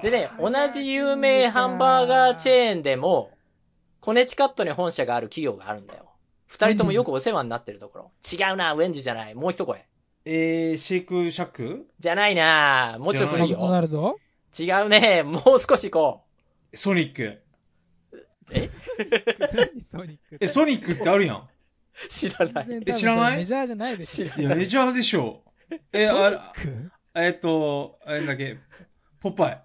[0.04, 3.32] でね、同じ有名ハンバーガーチェーンでも、
[4.00, 6.12] コネチカットに本社がある企業があるんだよ。
[6.46, 8.12] 二人ともよくお世話になってるところ。
[8.32, 9.34] 違うな、ウェンジじゃない。
[9.34, 9.84] もう一声。
[10.24, 11.88] えー、シェイクシャック？
[11.98, 14.16] じゃないなもうちょい古いよ。
[14.56, 16.22] 違うねもう少しこ
[16.74, 17.38] ソニック。
[18.52, 20.36] 何ソニック？
[20.36, 21.36] ってえ、ソニックってあるやん。
[21.36, 21.42] う。
[22.08, 22.66] 知らない。
[22.86, 23.38] え知らない？
[23.38, 24.28] メジャーじゃないですよ。
[24.28, 25.42] 知らいや、メジャーでしょ。
[25.92, 26.90] え、ソニッあ、ク？
[27.14, 28.58] えっと、あれだっけ、
[29.20, 29.62] ポッパイ。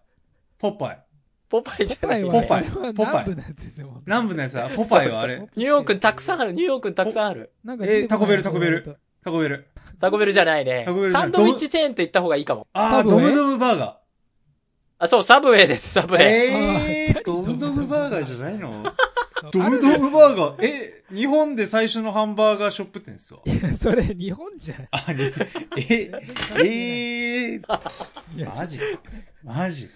[0.58, 1.04] ポッパイ。
[1.50, 2.24] ポパイじゃない。
[2.24, 4.02] ポパイは、ポパイそれはポパイ南部のやつですよ。
[4.06, 5.40] 南部のやつは、ポパイはあれ。
[5.40, 6.52] ニューヨークにたくさんある。
[6.52, 7.54] ニューヨークにたくさんある。
[7.64, 8.98] なんかえ出てこないタコベルタコベル。
[9.24, 9.68] タコベル。
[10.00, 11.12] タコベルじゃないねタコベル。
[11.12, 12.68] じゃないサンドイッチチェーンと言った方がいいかも。
[12.74, 13.22] あー、サブウェイ？
[13.22, 14.00] ドムドムバーガ
[15.00, 16.22] あ、そう、サブウェイです、サブウー。
[16.22, 16.87] ェイ。
[17.26, 18.84] ドムドムバーガーじゃないの？
[19.44, 20.66] ドドムドムバーガー？
[20.66, 23.42] え、日本で最初のハンバーガーショップ店ですわ。
[23.46, 24.88] ーそれ日本じゃん。
[24.92, 25.32] あれ、
[25.78, 26.12] え、
[26.58, 27.60] えー、
[28.36, 28.80] いやマジ
[29.44, 29.90] マジ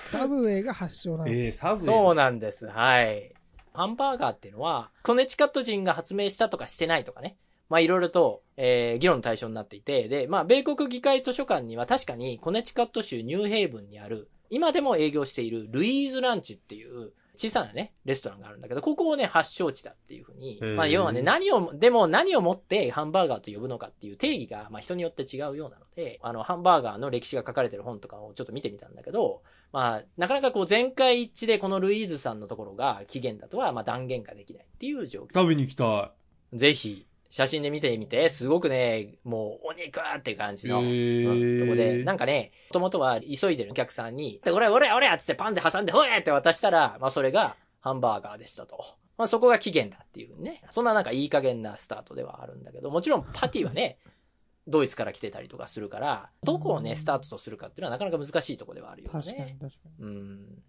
[0.00, 1.30] サブウェイが発祥なの。
[1.30, 2.66] えー、サブウェイそうなんです。
[2.66, 3.32] はい。
[3.72, 7.36] ハンバーガーっていうのは、コネチカット人が発明したとかしてないとかね。
[7.70, 29.42] まあいろいろと、えー、議論の対象になっていて、で、まあ米国議会図書館には確かにコネチカット州ニューヘイブンにある、今でも営業しているルイーズランチっていう小さなね、レストランがあるんだけど、ここをね、発祥地だっていうふうにまあ要はね、何を、でも何をもってハンバーガーと呼ぶのかっていう定義が、まあ人によって違うようなので、あの、ハンバーガーの歴史が書かれてる本とかをちょっと見てみたんだけど、
[29.72, 35.34] まあ、なかなかこう全会一致でこのルイーズさんのところが起源だとは、まあ断言ができないっていう状況。
[35.34, 36.12] 食べに行きた
[36.52, 48.76] ぜひ、写真で見てみて、すごくね、もうお肉って感じの、うんとこで、なんかね、もともとは急いでるお客さんに、で俺俺俺っつってパンで挟んで、ほえって渡したら、まあそれがハンバーガーでしたと。
[49.18, 50.62] まあそこが起源だっていうね。
[50.70, 53.98] そんななんかいい加減なスタートではあるんだけど、もちろんパティはね、
[54.68, 59.20] ドイツから来てたりとかするから、どこをね、スタートとするかっていうのはなかなか難しいところではあるよね。
[59.20, 60.04] 確かに確かに。
[60.04, 60.62] うん。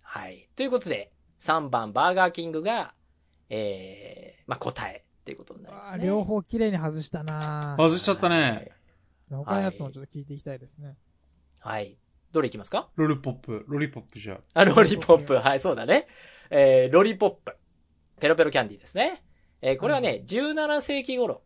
[0.00, 0.48] はい。
[0.56, 2.94] ということで、3番バーガーキングが、
[3.48, 6.06] えー、まあ、答えっていうことになりますね。
[6.06, 8.72] 両方綺麗に外したな外しちゃったね。
[9.30, 10.98] 他のやつもちょっと聞いていきたいですね。
[11.60, 11.84] はい。
[11.84, 11.98] はい。
[12.30, 12.90] どれいきますか？
[12.96, 14.38] ロリポップ、ロリポップじゃ。
[14.52, 15.34] あ、ロリポップ。
[15.34, 16.06] はい、そうだね。
[16.50, 17.56] えー、ロリポップ。
[18.20, 19.24] ペロペロキャンディーですね。
[19.62, 21.42] えー、これはね、17世紀頃、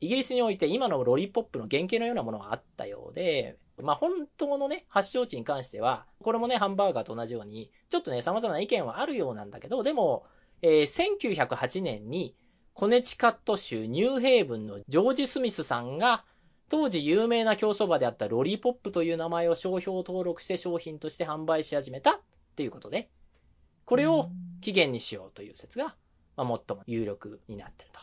[0.00, 10.26] イギリスにおいて今のロリポップの原型のようなものがあったようで、まあ、本当のね、発祥地に関しては、これもね、ハンバーガーと同じように、ちょっとね、様々な意見はあるようなんだけど、でも、
[10.60, 12.36] えー1908年に、
[12.74, 16.24] コネチカット州ニューヘイブンのジョージ・スミスさんが、
[16.68, 22.20] 当時有名な競走馬であったロリポップという名前を商標登録して商品として販売し始めたっ
[22.56, 23.10] ていうことで、
[23.84, 24.30] これを
[24.62, 25.96] 起源にしようという説が、
[26.36, 28.00] まあ、最も有力になってると。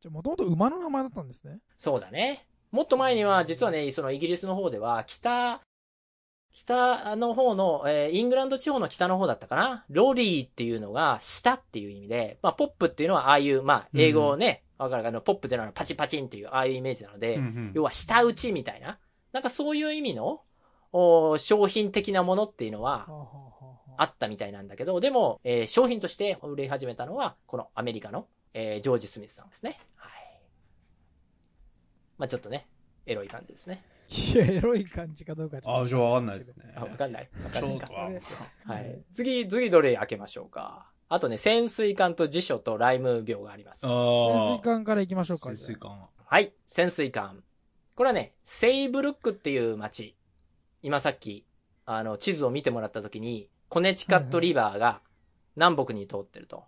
[0.00, 1.60] じゃもともと馬の名前だったんですね。
[1.76, 2.48] そうだね。
[2.72, 5.60] もっと前には、実はね、そのイギリスの方では、北、
[6.56, 9.84] 北の方の、えーイングランド地方の北の方だったかな？
[9.90, 18.98] ロリーっていうのが、下っていう意味で、まあ、ポップっていうのは、ああいう、まあ、英語をね、わ、かるかな、ポップっていうのはパチパチンっていう、ああいうイメージなので、うんうん要は下打ちみたいな。
[19.32, 20.40] なんかそういう意味の、
[20.94, 23.06] お商品的なものっていうのは
[23.98, 29.78] あったみたいなんだけど、でも、えー商品として売れ始めたのは、このアメリカの、えージョージ・スミスさんですね。
[29.96, 30.12] はい。
[32.16, 32.66] まあちょっとね、
[33.04, 33.84] エロい感じですね。
[34.08, 36.74] いや、エロい感じかどうかちょっとあ、じゃあわかんないですね。
[36.76, 37.30] あ、わかんない。
[37.44, 37.88] わかんないか
[38.64, 39.02] はい。
[39.12, 40.90] 次、次どれ開けましょうか。
[41.08, 43.80] あとね、潜水艦と辞書とライム病があります。
[43.80, 45.48] 潜あ水艦から行きましょうか。
[45.50, 46.06] 潜水艦。
[46.24, 47.42] はい、潜水艦。
[47.94, 50.16] これはね、セイブルックっていう町。
[50.82, 51.46] 今さっき、
[51.84, 55.00] あの、地図を見てもらった時に、コネチカットリバーが
[55.56, 56.64] 南北に通ってると。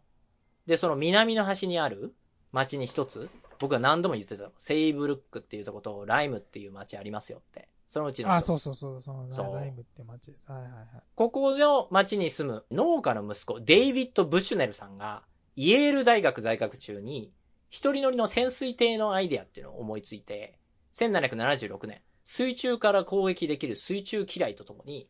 [0.67, 2.15] で、その南の端にある
[2.53, 3.29] 町に一つ、
[3.59, 4.53] 僕は何度も言ってたの。
[4.59, 7.69] セイブルックっていうとこと、ライムっていう町ありますよって。
[7.89, 8.33] そのうちの。
[8.33, 10.51] あ、そうそうそう、そのそうライムって町です。
[10.51, 10.85] はいはいはい。
[11.15, 15.23] ここの町に住む農家の息子、デイビッド・ブシュネルさんが、
[15.57, 17.33] イェール大学在学中に、
[17.71, 20.59] 一人乗りの潜水艇のアイデアっていうのを思いついて、
[20.95, 25.09] 1776年、水中から攻撃できる水中機雷とともに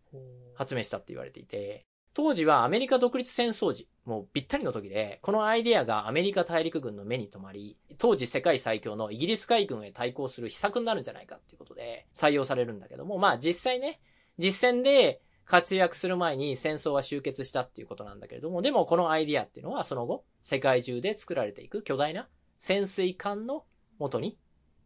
[0.55, 1.85] 発明したって言われていて、
[2.15, 14.01] 当時はアメリカ独立戦争時、もうぴったりの時で、このアイデアがアメリカ大陸軍の目に留まり、当時世界最強のイギリス海軍へ対抗する秘策になるんじゃないかっていうことで採用されるんだけども、まあ実際ね、
[14.39, 22.29] 実戦で活躍する前に戦争は終結したっていうことなんだけれども、でもこのアイデアっていうのはその後、世界中で作られていく巨大な
[22.59, 23.67] 潜水艦の
[23.99, 24.39] 元に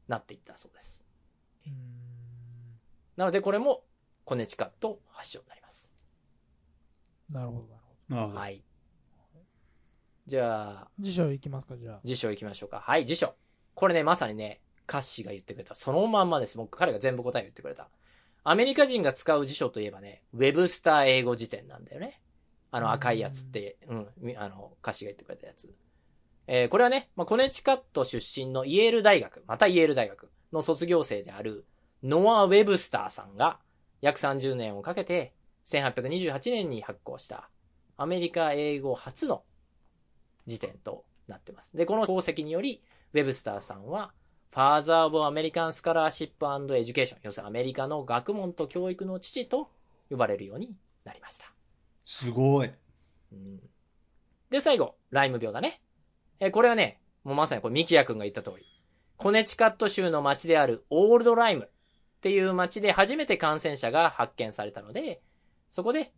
[0.08, 1.04] なっていったそうです。
[1.64, 1.74] うーん
[3.16, 3.84] なのでこれも
[4.24, 5.88] コネチカット発祥になります。
[7.30, 7.68] なるほど。
[8.08, 8.38] なるほど。
[8.40, 8.64] はい。
[10.26, 12.00] じゃあ、辞書いきますか、じゃあ。
[12.04, 12.80] 辞書行きましょうか。
[12.80, 13.34] はい、辞書。
[13.74, 15.74] これね、まさにね、カッシーが言ってくれた。
[15.74, 16.56] そのまんまです。
[16.56, 17.88] 僕、彼が全部答えを言ってくれた。
[18.44, 22.20] アメリカ人が使う辞書といえばね、ウェブスター英語辞典なんだよね。
[22.70, 25.72] あの赤いやつって、うん、みあの、カッシーが言ってくれたやつ。
[26.46, 31.66] えーこれはね、まあ、コネチカット出身のイェール大学、またイェール大学の卒業生である、
[32.02, 33.60] ノア・ウェブスターさんが、
[34.00, 35.34] 約30年をかけて、
[35.66, 37.48] 1828年に発行した、
[37.96, 39.44] アメリカ英語初の
[40.46, 41.76] 辞典となってます。
[41.76, 42.82] で、この功績により、
[43.12, 44.12] ウェブスターさんは、
[44.50, 49.70] Father of American Scholarship Education、要するにアメリカの学問と教育の父と
[50.10, 50.74] 呼ばれるように
[51.04, 51.46] なりました。
[52.04, 52.70] すごい。
[53.32, 53.60] うん
[54.50, 55.80] で、最後、ライム病だね。
[56.38, 58.66] えーこれはね、もうまさにこれミキヤ君が言った通り、
[59.16, 61.68] コネチカット州の町であるオールドライムっ
[62.20, 65.22] ていう町で初めて感染者が発見されたので、
[65.70, 66.12] そこで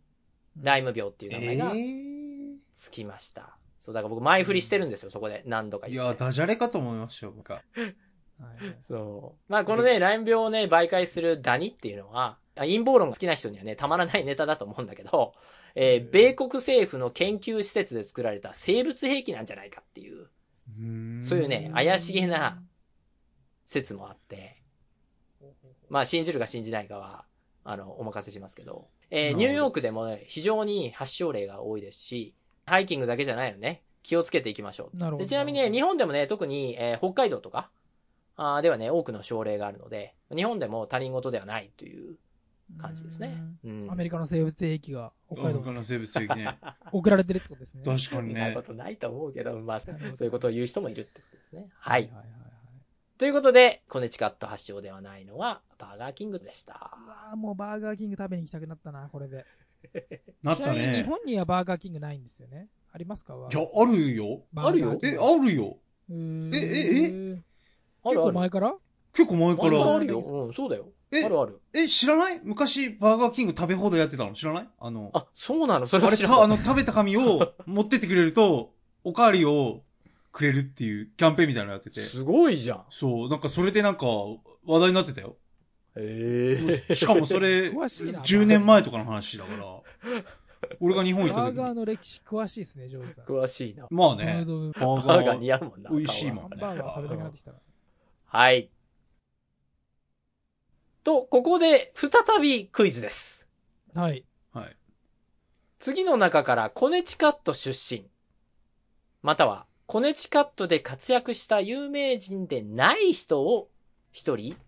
[0.61, 3.57] ライム病っていう名前がえつきました。
[3.85, 5.43] そう、だから僕前振りしてるんですよ、そこで。
[5.45, 6.07] 何度か言って。
[6.07, 7.53] や、ダジャレかと思いましたよ、僕。
[7.53, 7.61] は。
[8.89, 9.51] そう。
[9.51, 15.35] まあこのね、ライム病をね、媒介するダニっていうのは、あ陰謀論が好きな人にはね、たまらないネタだと思うんだけど、
[15.75, 20.29] えー米国政府の研究施設で作られた生物兵器なんじゃないかっていう、
[21.21, 22.63] そういうね、怪しげな
[23.67, 24.63] 説もあって、
[25.89, 27.25] まあ信じるか信じないかは、
[27.63, 32.33] あの、お任せしますけど、えーニューヨークでもね、非常に発症例が多いですし、
[32.65, 34.97] ハイキングだけじゃないのね、気をつけていきましょう。
[34.97, 35.23] なるほど。
[35.23, 37.69] でちなみにね、日本でもね、特に、えー北海道とか、
[38.37, 42.17] あーではね、多くの症例があるので、日本でも他人事ではないという
[42.77, 43.37] 感じですね。
[43.63, 43.87] うん。
[43.89, 46.57] アメリカの生物兵器が北海道の生物的ね。
[46.91, 47.83] 送られてるってことですね。
[47.83, 48.67] 確かにねそんなこ。
[48.67, 51.69] とないと思うけど、まあ、そういうことを言う人もいるってことですね。
[51.77, 52.03] はい。
[52.03, 52.29] はいはいはい。
[53.17, 56.97] ということで、コネチカット発祥ではないのは、バーガーキングでした。
[57.05, 59.45] うわーもうバーガーキング食べに行きたくなったな、これで。
[60.43, 61.03] なったちなみに日ね。
[61.03, 62.67] 本にはバーガーキングないんですよね。
[62.91, 63.33] ありますか？
[63.51, 64.41] いや、あるよ。
[64.55, 65.77] あるよえ、あるよ。
[66.09, 67.09] えええ？
[67.33, 67.43] 結
[68.03, 68.31] あるある。
[68.31, 68.75] 構前から？
[69.13, 69.99] 結構前かあるあら。
[69.99, 70.19] るよ。
[70.19, 70.89] うん、そうだよ。
[71.11, 71.59] えあるある。
[71.73, 72.39] え、知らない？
[72.43, 74.33] 昔、バーガーキング食べ放題やってたの？
[74.33, 74.69] 知らない？
[74.79, 75.87] あの、あ、そうなの？
[75.87, 76.47] それ知らない。
[76.47, 78.73] の、食べた紙を 持ってってくれると、
[79.03, 79.83] おかわりを
[80.31, 82.01] くれるっていうキャンペーンみたいなのやってて。
[82.01, 82.85] すごいじゃん。
[82.89, 84.05] そう、なんかそれでなんか
[84.65, 85.37] 話題になってたよ。
[85.97, 88.21] ええしかもそれ、 詳しいな。
[88.21, 89.81] 10年前とかの話だから。
[90.79, 91.57] 俺が日本行った時に。
[91.57, 93.25] バーガーの歴史詳しいですね、ジョージさん。
[93.25, 93.87] 詳しいな。
[93.89, 95.39] まあドムね、ドムバーバーガー。
[95.39, 95.89] 似合うもんな。
[95.91, 97.57] 美味しいもんハンバーガー食べたくなってきたな。
[98.25, 98.69] はい。
[101.03, 103.47] と、ここで再びクイズです。
[103.93, 104.25] はい。
[104.51, 104.77] はい。
[105.79, 108.09] 次の中からコネチカット出身、
[109.21, 113.69] またはコネチカットで活躍した有名人でない人を
[114.11, 114.64] 一人はい。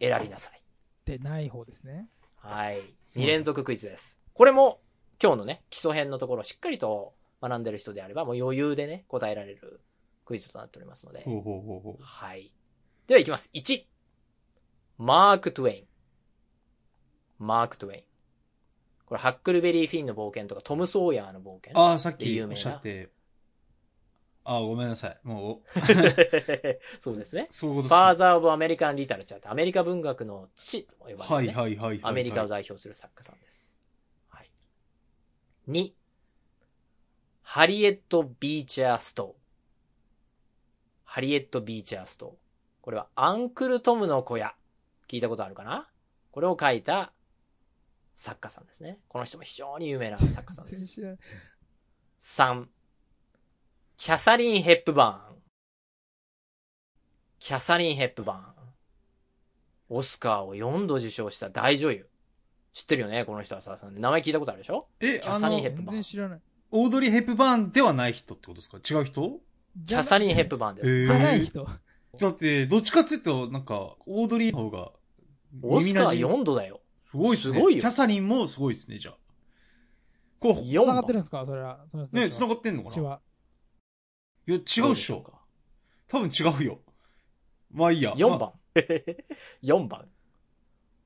[0.00, 0.62] 選びなさい。
[1.04, 2.08] で、ない方ですね。
[2.36, 2.82] はい。
[3.14, 4.20] 2連続クイズです。
[4.34, 4.80] これも
[5.22, 9.80] 今日のね、基礎編のところをしっかりと学んでる人であればもう余裕でね、答えられる
[10.24, 11.22] クイズとなっておりますので。
[11.24, 12.02] ほうほうほうほう。
[12.02, 12.52] はい。
[13.06, 13.48] では行きます。
[13.54, 13.84] 1。
[14.98, 15.86] マーク・トゥエイン。
[17.38, 18.04] マーク・トゥエイン。
[19.06, 21.78] これ、ハックルベリー・フィンの冒険とか、トム・ソーヤーの冒険。
[21.78, 23.10] ああ、さっで有名なきおっしゃって。
[24.48, 25.18] ああ、ごめんなさい。
[25.24, 25.64] も
[27.00, 27.52] そうですねう、。
[27.52, 32.00] そういうこと Father of American Literature ってアメリカ文学の父とも呼ばれる、ねはいはいはいはい。
[32.04, 33.76] アメリカを代表する作家さんです。
[34.28, 34.50] はい。
[35.68, 35.92] 2、
[37.42, 39.42] ハリエット・ビーチャー・ストー。
[41.02, 42.84] ハリエット・ビーチャー・ストー。
[42.84, 44.54] これはアンクル・トムの小屋。
[45.08, 45.88] 聞いたことあるかな？
[46.30, 47.12] これを書いた
[48.14, 49.00] 作家さんですね。
[49.08, 50.76] この人も非常に有名な作家さんです。
[50.76, 51.18] 全然知らない
[52.20, 52.68] 3、
[53.98, 55.36] キャサリン・ヘップバーン。
[57.38, 58.42] キャサリン・ヘップバーン。
[59.88, 62.06] オスカーを4度受賞した大女優。
[62.74, 64.86] 知ってるよねこの人はさ、名前聞いたことあるでしょ？
[65.00, 66.40] え、キャサリンヘ、ップ全然知らない。
[66.72, 68.76] オードリー・ヘップバーンではない人ってことですか？
[68.76, 69.40] 違う人？
[69.86, 71.06] キャサリン・ヘップバーンです。
[71.06, 71.66] じゃない人。
[72.20, 74.92] だって、どっちかっていうと、なんか、オードリーの方が、
[75.62, 76.80] オスカー耳馴染み4度だよ。
[77.10, 77.54] すごいっすね。
[77.54, 79.14] すごいよキャサリンもすごいっすね、じゃあ。
[80.38, 81.16] こう、4繋がってるん番。
[81.16, 81.46] ですか？
[81.46, 81.78] それは。
[82.12, 83.20] ね、繋ががってんのかな？
[84.46, 85.24] いや、違うっしょ。
[86.08, 86.80] 多分違うよ。
[87.72, 88.12] まあいいや。
[88.12, 88.52] 4番。
[89.62, 90.08] 4 番。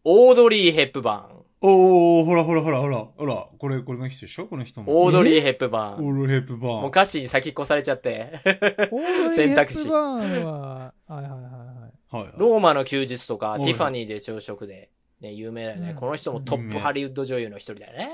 [0.04, 1.40] オードリー・ヘップバーン。
[1.62, 4.46] おー、ほらほらほらほら、ほら、これ、これの人でしょ？
[4.46, 5.02] この人も。
[5.04, 6.06] オードリー・ヘップバーン。
[6.06, 6.80] オールヘップバーン。
[6.82, 8.40] もう歌詞に先越されちゃって。
[8.44, 12.16] オードリー・ヘッ選択肢プバーンは、はいはいはいはい。
[12.16, 12.32] はいはい。
[12.36, 15.90] ローマの休日とか、ティファニーで朝食で、ね、有名だよね。
[15.90, 18.10] うんこの人もトップハリウッド女優の一人だよね。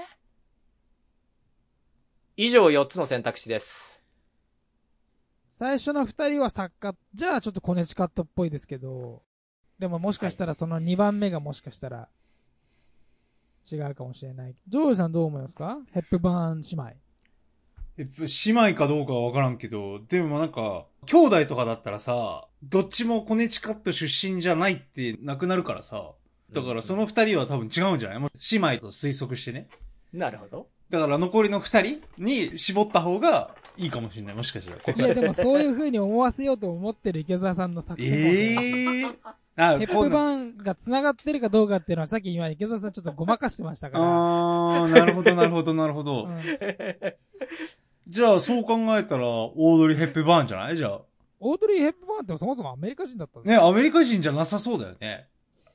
[2.37, 3.96] 以上4つの選択肢です。
[5.59, 9.23] 最初の二人は作家、じゃあちょっとコネチカットっぽいですけど、
[9.79, 12.11] でももしかしたらその2番目がもしかしたら
[13.73, 14.55] 違うかもしれない。
[14.69, 15.79] ジョージさんどう思いますか？
[15.93, 16.89] ヘップバーン姉妹。
[17.97, 18.07] え
[18.45, 26.11] 姉妹かどうかはわからんけど、でもなんか、兄弟とかだったらさ、どっちもコネチカット出身じゃないってなくなるからさ、
[26.53, 28.19] だからその二人は多分違うんじゃない？
[28.19, 29.69] もう姉妹と推測してね。
[30.13, 30.69] なるほど。
[30.91, 34.35] だから残りの二人に絞った方がいいかもしれない。
[34.35, 35.07] もしかしたら。
[35.07, 38.53] いやでもそういう風に思わせようと思ってる池澤さんの作戦え
[39.03, 39.17] えー。
[39.59, 44.05] あヘップバーンが繋がってるかどうかっていうのはさっき今池澤さんちょっとごまかしてましたから。
[44.05, 46.25] あー、なるほど、なるほど、なるほど。
[46.25, 46.43] うん
[48.09, 50.77] じゃあ、そう考えたら、オードリー・ヘップバーンじゃない？
[50.77, 51.01] じゃあ。
[51.41, 55.27] オードリー・ヘップバーンってそもそもアメリカ人だったんですね、かアメリカ人じゃなさそうだよね。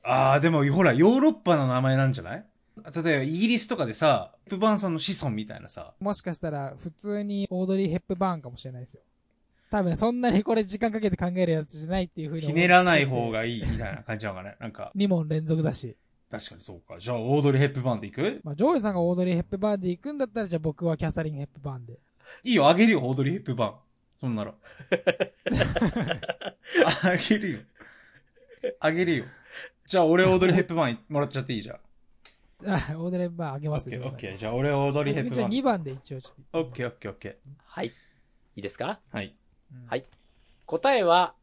[0.02, 2.44] あー、でも、ほら、ヨーロッパの名前なんじゃない？
[3.04, 5.94] 例えば、イギリスとかでさ、ヘップバーンさんの子孫みたいなさ。
[6.00, 9.00] もしかしたら普通にオードリー・ヘップバーンかもしれないですよ。
[9.70, 13.30] 多分そんなにこれ時間かけて考えるやつじゃないっていう風にひねらない方。
[13.30, 14.56] がいいみたいな感じなのかね。
[14.60, 15.96] なんか、2問連続だし。
[16.30, 16.98] 確かにそうか。
[16.98, 18.40] じゃあ、オードリー・ヘップバーンでいく？
[18.44, 21.98] まあ、ジョージさんがオードリー・ヘップバーンで行くんだったら、じゃあ僕はキャサリン・ヘップバーンで。
[22.44, 23.74] いいよ、あげるよ、オードリー・ヘップバーン。
[24.20, 24.54] そんなら。
[27.02, 27.58] あげるよ。
[28.80, 29.24] あげるよ。
[29.86, 31.62] じゃあ、俺オードリー・ヘップバーンもらっちゃっていい？
[31.62, 31.78] じゃん。
[32.66, 33.98] あ、 オードリー・ヘップバーンあげオますよ。
[33.98, 34.36] ッケーオッケー。
[34.36, 35.60] じゃあ、俺オードリー・ヘップじゃあバーン。
[35.60, 36.58] 2番で一応ちょっと。
[36.60, 37.86] オッケーオッケーオッケはい。
[37.86, 37.90] い
[38.56, 39.00] いですか？
[39.12, 39.16] ー。
[39.16, 39.34] はい。
[39.72, 40.04] うんはい
[40.66, 41.34] 答えは、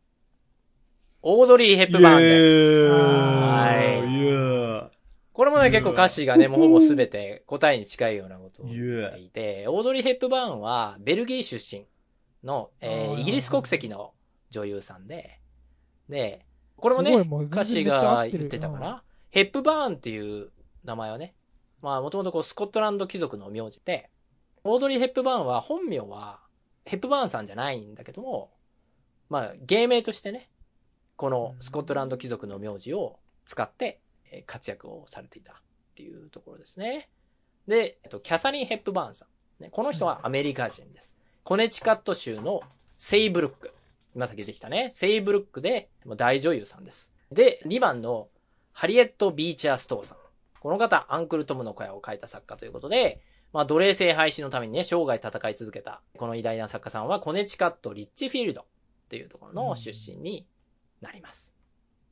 [1.22, 2.90] オードリー・ヘップバーンです。
[2.92, 4.90] はいイエー
[5.34, 11.86] これもね、結構歌詞がね、もうほぼすべて答えに近いようなことを言ってーいて、オードリー・ヘップバーンは、ベルギー出身
[12.44, 14.14] の、えーあーイギリス国籍の
[14.50, 15.40] 女優さんで、
[16.10, 16.46] で、
[16.76, 19.04] これもねすごいもう、全然歌詞めっちゃ合ってるが言ってたかな。
[19.30, 20.52] ヘップバーンっていう
[20.84, 21.36] 名前はね、
[21.82, 24.10] まあ、もともとこう、スコットランド貴族の名字で、
[24.64, 26.42] オードリー・ヘップバーンは本名は、
[26.86, 28.52] ヘップバーンさんじゃないんだけども、
[29.30, 30.50] まあ、芸名としてね、
[31.16, 34.00] このスコットランド貴族の名字を使って
[34.32, 35.56] えー活躍をされていたっ
[35.96, 37.10] ていうところですね。
[37.68, 39.26] で、えっと、キャサリン・ヘップバーンさ
[39.60, 39.64] ん。
[39.64, 41.16] ね、この人はアメリカ人です。
[41.44, 42.62] コネチカット州の
[42.98, 43.74] セイブルック。
[44.16, 44.90] 今さっき出てきたね。
[44.94, 47.12] セイブルックでもう大女優さんです。
[47.32, 48.30] で、2番の
[48.72, 50.18] ハリエット・ビーチャー・ストーさん。
[50.60, 58.66] この方、アンクル・トムの小屋を書いた作家ということで、まあ、奴隷制廃止のためにね、生涯戦い続けた、この偉大な作家さんは、コネチカット・リッチフィールドっ
[59.10, 60.46] ていうところの出身に
[61.02, 61.54] なります。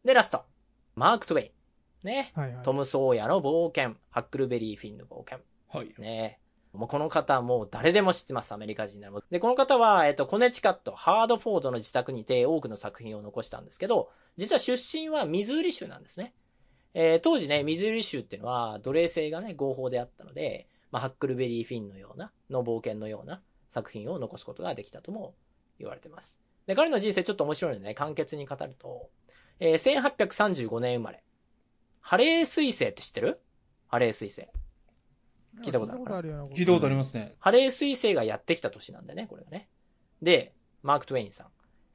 [0.04, 0.46] で、ラスト。
[0.96, 1.52] マーク・トウェイン。
[2.08, 2.32] ね。
[2.36, 2.64] はいはい。
[2.64, 3.98] トム・ソーヤの冒険。
[4.10, 5.40] ハックルベリー・フィンの冒険。
[5.70, 5.94] はい。
[6.00, 6.40] ね
[6.74, 9.20] もうこの方もう誰でも知ってます、アメリカ人なら。
[9.32, 16.34] で、この方は、えっと、コネチカット、ハートフォードの自宅にて多くの作品を残したんですけど、実は出身はミズーリ州なんですね。
[16.94, 25.36] えー当時ね、ミズーリ州っていうのは奴隷制がね、合法であったので、まあ、ハックルベリー・フィンのような、の冒険のような作品を残すことができたとも
[25.80, 26.40] 言われてます。
[26.66, 29.10] で、彼の人生ちょっと面白いのでね、簡潔に語ると、
[29.60, 31.24] えー1835年生まれ。
[32.00, 33.40] ハレー彗星って知ってる？
[33.88, 34.48] ハレー彗星。
[35.64, 37.36] 聞いたことある聞いたことあるようなこと聞いたことありますね。
[37.40, 39.68] ハレー彗星がやってきた年なんだよね、これがね。
[40.22, 41.48] で、マーク・トウェインさん。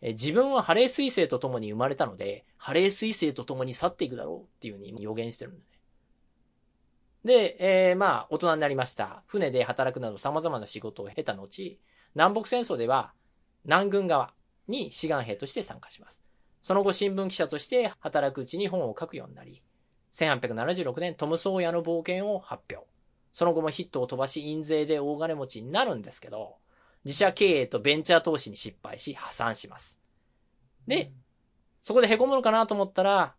[0.03, 5.65] 自分はハレー彗星と共に生まれたので、ハレー彗星と共に去っていくだろうっていうふうに予言してるんだね。
[7.25, 7.57] で、
[7.91, 9.23] えーまあ、大人になりました。
[9.29, 11.79] 船で働くなど様々な仕事を経た後、
[12.15, 13.13] 南北戦争では
[13.65, 14.35] 南軍側
[14.67, 16.21] に志願兵として参加します。
[16.63, 19.63] その後新聞記者として働くうちに本を書くようになり、
[20.13, 22.87] 1876年トム・ソーヤの冒険を発表。
[23.33, 26.57] その後もヒットを飛ばし、印税で大金持ちになるんですけど、
[27.05, 29.99] 自社経営とベンチャー投資に失敗し、破産します。
[30.87, 31.13] で、
[31.83, 33.35] そこで凹むのかなと思ったら、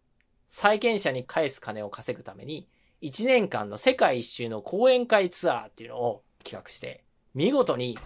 [0.47, 2.68] 債権者に返す金を稼ぐために、
[3.01, 7.03] 1年間の世界一周の講演会ツアーっていうのを企画して、
[7.34, 7.97] 見事に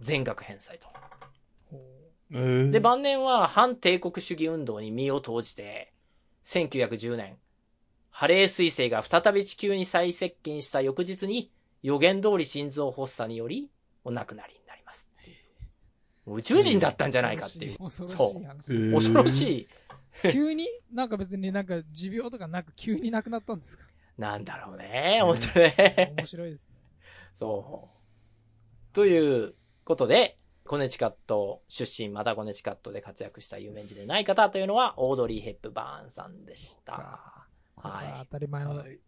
[0.00, 0.88] 全額返済と。
[2.32, 5.92] えーで、晩年は反帝国主義運動に身を投じて、
[6.44, 7.36] 1910年、
[8.10, 11.52] ハレー彗星が再び地球に再接近した翌日に、
[11.82, 13.70] 予言通り心臓発作により、
[14.02, 14.65] お亡くなりに。
[16.26, 17.78] 宇宙人だったんじゃないかっていう。
[17.78, 19.68] 恐ろしいそう恐ろしい。
[20.32, 20.66] 急に？
[20.92, 23.84] なんか別になんか持病とかなく急に亡くなったんですか？
[24.18, 25.20] なんだろうね。
[25.22, 26.14] 本当ね。
[26.16, 26.74] 面白いですね。
[27.34, 27.90] そ
[28.92, 28.94] う。
[28.94, 29.54] という
[29.84, 36.92] ことで、コネチカット出身、またコネチカットで活躍した有名人でない方というのは、オードリー・ヘップバーンさんでした。
[36.94, 37.46] は
[37.76, 38.98] は当たり前のはい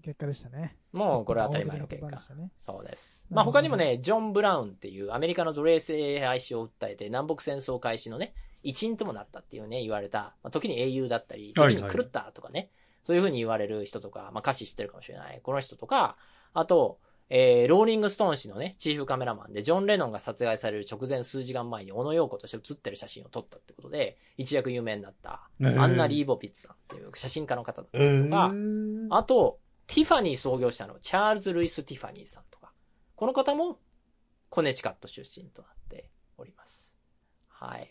[0.00, 0.76] 結果でしたね。
[0.92, 2.50] もうこれは当たり前の大結果手でしたね。
[2.56, 3.26] そうです。
[3.30, 12.70] まあ他にもね、ジョン・ブラウンっていうアメリカの奴隷制廃止を訴えて南北戦争開始のね、一員ともなったっていうね、言われた、まあ、時に英雄だったり、はいはい時に狂ったとかね、
[13.02, 15.40] そういう風に言われる人とか、まあ歌詞知ってるかもしれない。
[15.42, 16.16] この人とか、
[16.54, 16.98] あと、
[17.34, 32.72] えー、ローリング・ストーン誌のね、チーフカメラマンで、ジョン・レノンが殺害される直前数時間前に、オノ・ヨーコとして写ってる写真を撮ったってことで、一躍有名になった、アンナ・リーボヴィッツさんっていう写真家の方だったえりとか、ー、あと、ティファニー創業者のチャールズ・ルイス・ティファニーさんとか、
[33.14, 33.78] この方も
[34.48, 36.08] コネチカット出身となって
[36.38, 36.94] おります。
[37.48, 37.88] はい。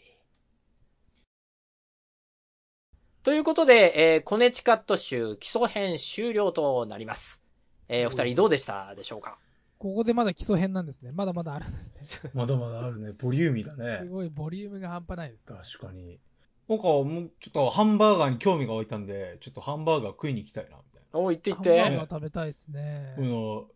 [3.24, 7.42] ということで、えーコネチカット州基礎編終了となります。
[7.88, 9.38] えーお二人どうでしたでしょうか？
[9.78, 11.12] ここでまだ基礎編なんですね。
[11.12, 12.32] まだまだあるんですね。
[12.36, 13.12] まだまだあるね。
[13.14, 14.10] ボリューミーだすね。
[14.10, 15.46] ごいボリュームが半端ないです。
[15.46, 16.20] 確かに。
[16.68, 20.78] なんかもうちょっとハンバーガーに興味が湧いたんで、ちょっとハンバーガー食いに行きたいな、
[21.14, 21.96] お、行って行っハンバーて。
[21.98, 23.16] ガー食べたいですね。
[23.18, 23.68] の、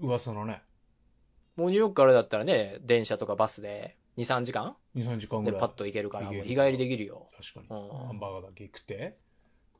[0.00, 0.62] 噂のね、
[1.56, 5.60] もうニューヨークからだったらね、電車とかバスで2、3時間？2、3時間ぐらい。
[5.60, 7.28] でパッと行けるから、もう日帰りできるよ。
[7.36, 7.80] 確かに。
[7.80, 9.16] うんハンバーガーだけ食って。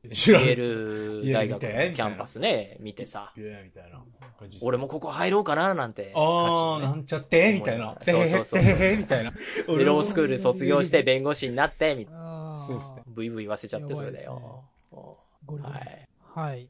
[0.03, 3.33] イ知らんェール大学のキャンパスね、見てさ。
[3.35, 4.03] いやみたいな
[4.37, 6.11] 感じ俺もここ入ろうかななんて。
[6.15, 7.97] あー、歌詞をねなんちゃってみたいな。
[8.01, 8.61] そうそうそう
[8.97, 9.31] みたいな。
[9.31, 14.63] でロースクール卒業して弁護士になって、みあーそうですねブイブイ言わせちゃってそれだよ。
[14.91, 16.07] はい。
[16.35, 16.69] はい。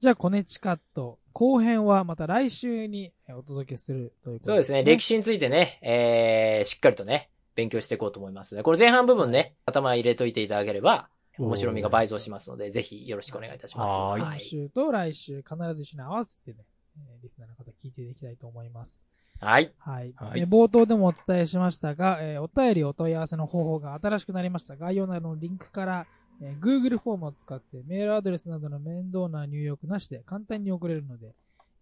[0.00, 1.18] じゃあ、コネチカット。
[1.32, 4.84] 後編はまた来週にえお届けするということそうですね。
[4.84, 13.90] 歴史についてね、えー、しっかりとね、勉強していこうと思いますので、これ前半部分ね、頭入れといていただければ、面白みが倍増しますので、ぜひよろしくお願いいたします。
[13.90, 16.58] はーい今週と来週必ず一緒に合わせてね、
[16.96, 19.04] えーリスナーの方聞いていきたいと思います。
[19.40, 19.72] はい。
[19.78, 20.12] はい。
[20.16, 24.76] はいえー冒頭でもお伝えしましたが、えーお便りお問い合わせの方法が新しくなりました。
[24.76, 26.06] 概要欄のリンクから、
[26.40, 31.34] えー Google フォームを使ってメールアドレスなどの面倒な入力なしで簡単に送れるので、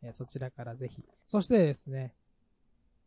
[0.03, 1.03] えーそちらからぜひ。
[1.25, 2.15] そしてですね、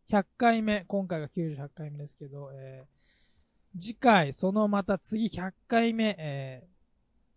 [0.10, 6.80] 100回目、今回が98回目ですけど、えー次回、そのまた次100回目、えー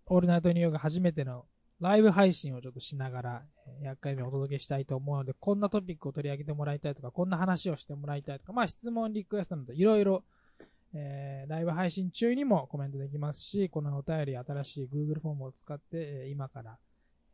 [0.07, 1.47] オールナイトニューヨーク初めての
[1.81, 3.43] ライブ配信をちょっとしながら、
[3.83, 10.23] え100回目お届けしたいと思うので、こんなトピックを取り上げてもらいたいとか、こんな話をしてもらいたいとか、まあ質問、リクエストなどいろいろ、
[10.95, 16.79] えーライブ配信中にもコメントできますし、このお便り、新しい Google フォームを使って、えー今から、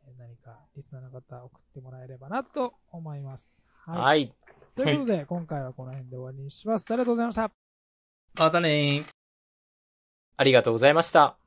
[0.07, 3.65] えー何かリスナーの方送ってもらえればなと思います。
[3.85, 4.01] はい。
[4.01, 4.33] はい。
[4.75, 6.91] ということで、今回はこの辺で終わりにします。
[6.91, 7.51] ありがとうございました。
[8.37, 9.05] またねー。
[10.37, 11.38] ありがとうございました。